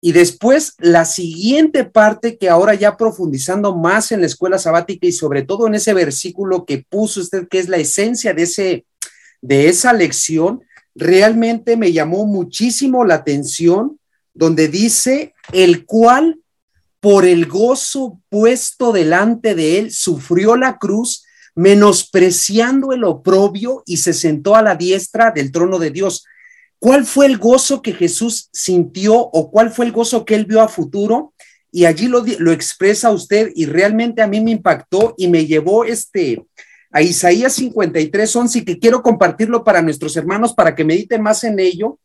[0.00, 5.12] Y después la siguiente parte que ahora ya profundizando más en la escuela sabática y
[5.12, 8.86] sobre todo en ese versículo que puso usted, que es la esencia de, ese,
[9.40, 10.62] de esa lección,
[10.94, 13.98] realmente me llamó muchísimo la atención,
[14.34, 16.38] donde dice, el cual
[17.04, 24.14] por el gozo puesto delante de él, sufrió la cruz, menospreciando el oprobio y se
[24.14, 26.24] sentó a la diestra del trono de Dios.
[26.78, 30.62] ¿Cuál fue el gozo que Jesús sintió o cuál fue el gozo que él vio
[30.62, 31.34] a futuro?
[31.70, 35.84] Y allí lo, lo expresa usted y realmente a mí me impactó y me llevó
[35.84, 36.42] este,
[36.90, 41.44] a Isaías 53, 11 y que quiero compartirlo para nuestros hermanos para que mediten más
[41.44, 41.98] en ello.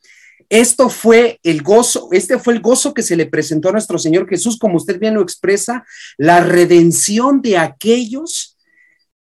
[0.49, 4.27] Esto fue el gozo, este fue el gozo que se le presentó a nuestro Señor
[4.27, 5.85] Jesús, como usted bien lo expresa,
[6.17, 8.57] la redención de aquellos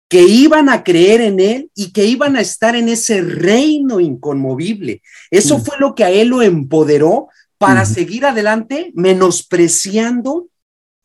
[0.08, 5.02] que iban a creer en Él y que iban a estar en ese reino inconmovible.
[5.30, 5.62] Eso mm.
[5.62, 10.48] fue lo que a Él lo empoderó para seguir adelante, menospreciando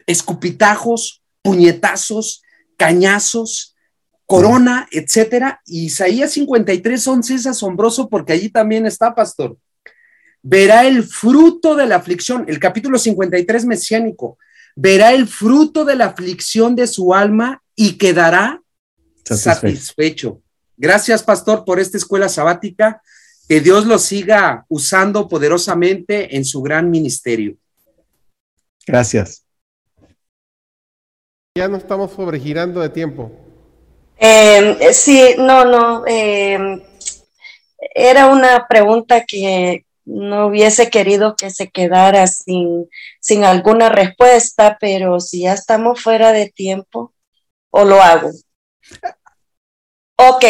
[0.08, 2.42] escupitajos, puñetazos,
[2.78, 3.76] cañazos,
[4.26, 5.62] corona, etcétera.
[5.66, 9.58] Isaías 53, 11 es asombroso porque allí también está, pastor.
[10.48, 14.38] Verá el fruto de la aflicción, el capítulo 53 mesiánico,
[14.76, 18.62] verá el fruto de la aflicción de su alma y quedará
[19.24, 20.44] satisfecho.
[20.78, 23.02] Gracias, pastor, por esta escuela sabática.
[23.50, 27.58] Que Dios lo siga usando poderosamente en su gran ministerio.
[28.86, 29.46] Gracias.
[31.58, 33.32] Ya no estamos sobregirando de tiempo.
[34.20, 36.04] Eh, sí, no, no.
[36.06, 36.84] Eh,
[37.96, 42.90] era una pregunta que no hubiese querido que se quedara sin,
[43.20, 47.14] sin alguna respuesta, pero si ya estamos fuera de tiempo,
[47.72, 48.32] o lo hago.
[50.18, 50.46] Ok,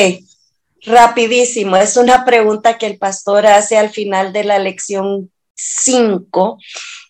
[0.86, 1.76] rapidísimo.
[1.78, 6.60] Es una pregunta que el pastor hace al final de la lección 5.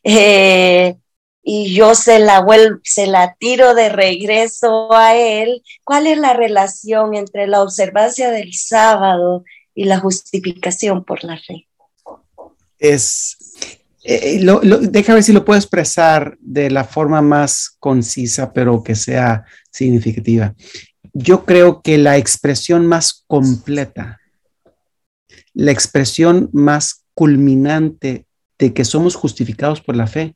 [0.03, 0.95] Eh,
[1.43, 5.61] y yo se la, vuelvo, se la tiro de regreso a él.
[5.83, 9.43] ¿Cuál es la relación entre la observancia del sábado
[9.73, 11.67] y la justificación por la fe?
[12.79, 13.37] Es,
[14.03, 14.45] eh,
[14.81, 20.53] déjame ver si lo puedo expresar de la forma más concisa, pero que sea significativa
[21.17, 24.19] yo creo que la expresión más completa,
[25.53, 28.27] la expresión más culminante
[28.59, 30.35] de que somos justificados por la fe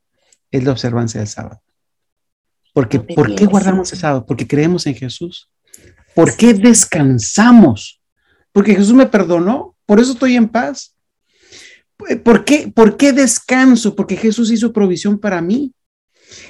[0.52, 1.62] es la observancia del sábado.
[2.74, 4.26] Porque, ¿Por qué guardamos el sábado?
[4.26, 5.52] Porque creemos en Jesús.
[6.16, 8.02] ¿Por qué descansamos?
[8.54, 10.96] Porque Jesús me perdonó, por eso estoy en paz.
[12.24, 13.96] ¿Por qué, ¿Por qué descanso?
[13.96, 15.74] Porque Jesús hizo provisión para mí.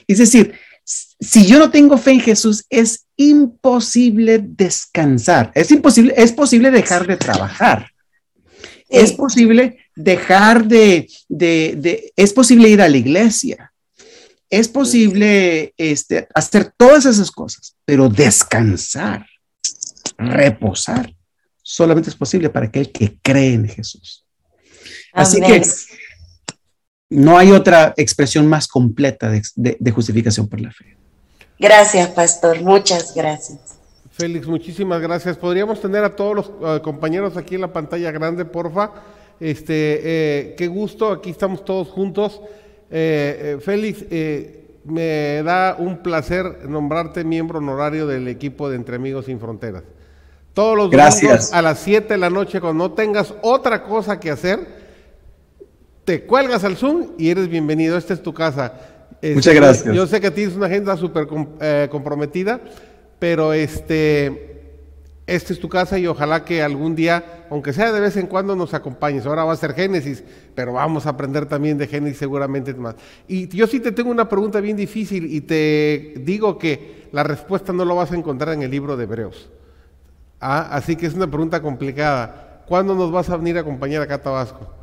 [0.08, 0.54] Es decir,
[1.20, 5.52] si yo no tengo fe en Jesús, es imposible descansar.
[5.56, 7.92] Es imposible, es posible dejar de trabajar.
[8.88, 11.08] Es posible dejar de,
[12.16, 13.72] es posible ir a la iglesia.
[14.50, 19.28] Es posible este, hacer todas esas cosas, pero descansar,
[20.18, 21.14] reposar,
[21.62, 24.26] solamente es posible para aquel que cree en Jesús.
[25.14, 25.62] Así que
[27.10, 30.96] no hay otra expresión más completa de, justificación por la fe.
[31.58, 32.62] Gracias, pastor.
[32.62, 33.60] Muchas gracias.
[34.12, 35.38] Félix, muchísimas gracias.
[35.38, 38.92] Podríamos tener a todos los eh, compañeros aquí en la pantalla grande, porfa.
[39.40, 42.42] Este, eh, qué gusto, aquí estamos todos juntos.
[42.92, 44.04] Eh, Félix,
[44.84, 49.84] me da un placer nombrarte miembro honorario del equipo de Entre Amigos Sin Fronteras.
[50.54, 54.32] Todos los días a las 7 de la noche, cuando no tengas otra cosa que
[54.32, 54.79] hacer,
[56.10, 57.96] te cuelgas al Zoom y eres bienvenido.
[57.96, 58.74] Esta es tu casa.
[59.22, 59.96] Este, Muchas gracias.
[59.96, 61.28] Yo sé que tienes una agenda súper
[61.62, 62.60] eh, comprometida,
[63.20, 64.72] pero este,
[65.28, 68.56] esta es tu casa y ojalá que algún día, aunque sea de vez en cuando,
[68.56, 69.28] nos acompañes.
[69.28, 70.24] Ahora va a ser Génesis,
[70.56, 72.96] pero vamos a aprender también de Génesis seguramente más.
[73.28, 77.72] Y yo sí te tengo una pregunta bien difícil y te digo que la respuesta
[77.72, 79.52] no lo vas a encontrar en el libro de Hebreos.
[80.42, 82.64] Ah, así que es una pregunta complicada.
[82.68, 84.79] ¿Cuándo nos vas a venir a acompañar acá a Tabasco?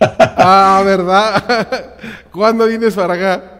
[0.00, 1.68] Ah, ¿verdad?
[2.32, 3.58] ¿Cuándo vienes para acá?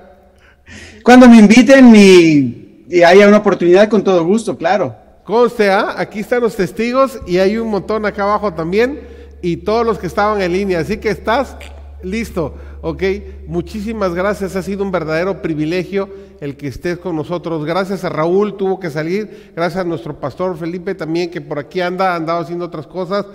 [1.02, 4.94] Cuando me inviten y, haya una oportunidad, con todo gusto, claro.
[5.24, 5.94] Conste, ¿ah?
[5.98, 9.00] aquí están los testigos y hay un montón acá abajo también
[9.42, 10.80] y todos los que estaban en línea.
[10.80, 11.56] Así que estás
[12.02, 13.02] listo, ¿ok?
[13.46, 16.08] Muchísimas gracias, ha sido un verdadero privilegio
[16.40, 17.64] el que estés con nosotros.
[17.64, 19.52] Gracias a Raúl, tuvo que salir.
[19.54, 23.26] Gracias a nuestro pastor Felipe también, que por aquí anda, ha andado haciendo otras cosas.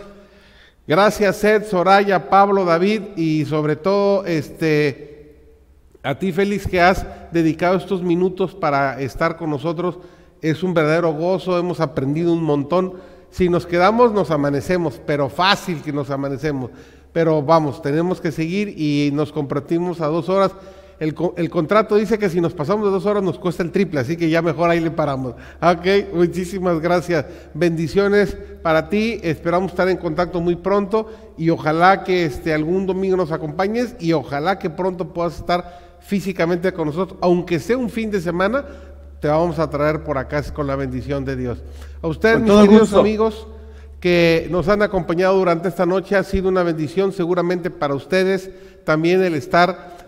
[0.85, 5.37] Gracias, Seth, Soraya, Pablo, David y sobre todo este,
[6.03, 9.99] a ti, Félix, que has dedicado estos minutos para estar con nosotros.
[10.41, 12.95] Es un verdadero gozo, hemos aprendido un montón.
[13.29, 16.69] Si nos quedamos, nos amanecemos, pero fácil que nos amanecemos.
[17.13, 20.51] Pero vamos, tenemos que seguir y nos compartimos a dos horas.
[20.99, 24.15] El, contrato dice que si nos pasamos de dos horas nos cuesta el triple, así
[24.15, 25.33] que ya mejor ahí le paramos.
[25.61, 27.25] Ok, muchísimas gracias.
[27.53, 29.19] Bendiciones para ti.
[29.23, 34.13] Esperamos estar en contacto muy pronto y ojalá que este, algún domingo nos acompañes y
[34.13, 38.65] ojalá que pronto puedas estar físicamente con nosotros, aunque sea un fin de semana,
[39.19, 41.63] te vamos a traer por acá con la bendición de Dios.
[42.01, 43.47] A ustedes, mis queridos amigos,
[44.01, 48.51] que nos han acompañado durante esta noche, ha sido una bendición seguramente para ustedes
[48.83, 50.02] también el estar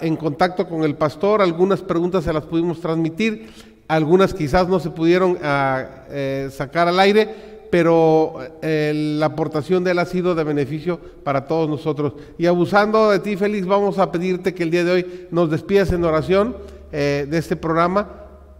[0.00, 1.42] en contacto con el pastor.
[1.42, 3.50] Algunas preguntas se las pudimos transmitir,
[3.88, 9.98] algunas quizás no se pudieron eh, sacar al aire pero eh, la aportación de él
[9.98, 12.12] ha sido de beneficio para todos nosotros.
[12.36, 15.90] Y abusando de ti, Félix, vamos a pedirte que el día de hoy nos despidas
[15.90, 16.54] en oración
[16.92, 18.10] eh, de este programa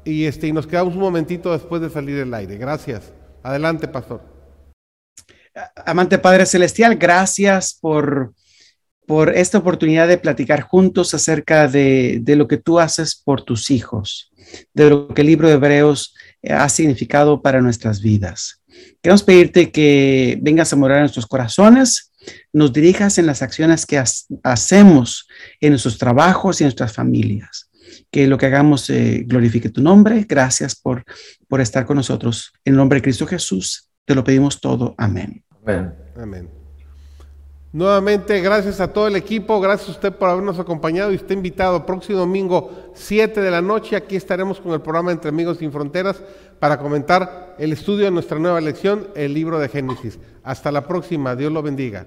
[0.03, 2.57] y, este, y nos quedamos un momentito después de salir del aire.
[2.57, 3.13] Gracias.
[3.43, 4.23] Adelante, pastor.
[5.85, 8.33] Amante Padre Celestial, gracias por,
[9.07, 13.71] por esta oportunidad de platicar juntos acerca de, de lo que tú haces por tus
[13.71, 14.33] hijos,
[14.75, 16.15] de lo que el libro de Hebreos
[16.49, 18.63] ha significado para nuestras vidas.
[19.03, 22.13] Queremos pedirte que vengas a morar en nuestros corazones,
[22.53, 24.03] nos dirijas en las acciones que
[24.43, 25.29] hacemos
[25.61, 27.71] en nuestros trabajos y en nuestras familias.
[28.11, 30.25] Que lo que hagamos eh, glorifique tu nombre.
[30.29, 31.05] Gracias por,
[31.49, 32.53] por estar con nosotros.
[32.65, 34.95] En el nombre de Cristo Jesús, te lo pedimos todo.
[34.97, 35.45] Amén.
[35.63, 35.93] Amén.
[36.17, 36.62] Amén.
[37.75, 41.87] Nuevamente, gracias a todo el equipo, gracias a usted por habernos acompañado y está invitado
[41.87, 43.97] próximo domingo 7 de la noche.
[43.97, 46.23] Aquí estaremos con el programa Entre Amigos Sin Fronteras
[46.59, 50.19] para comentar el estudio de nuestra nueva lección, el libro de Génesis.
[50.43, 52.07] Hasta la próxima, Dios lo bendiga.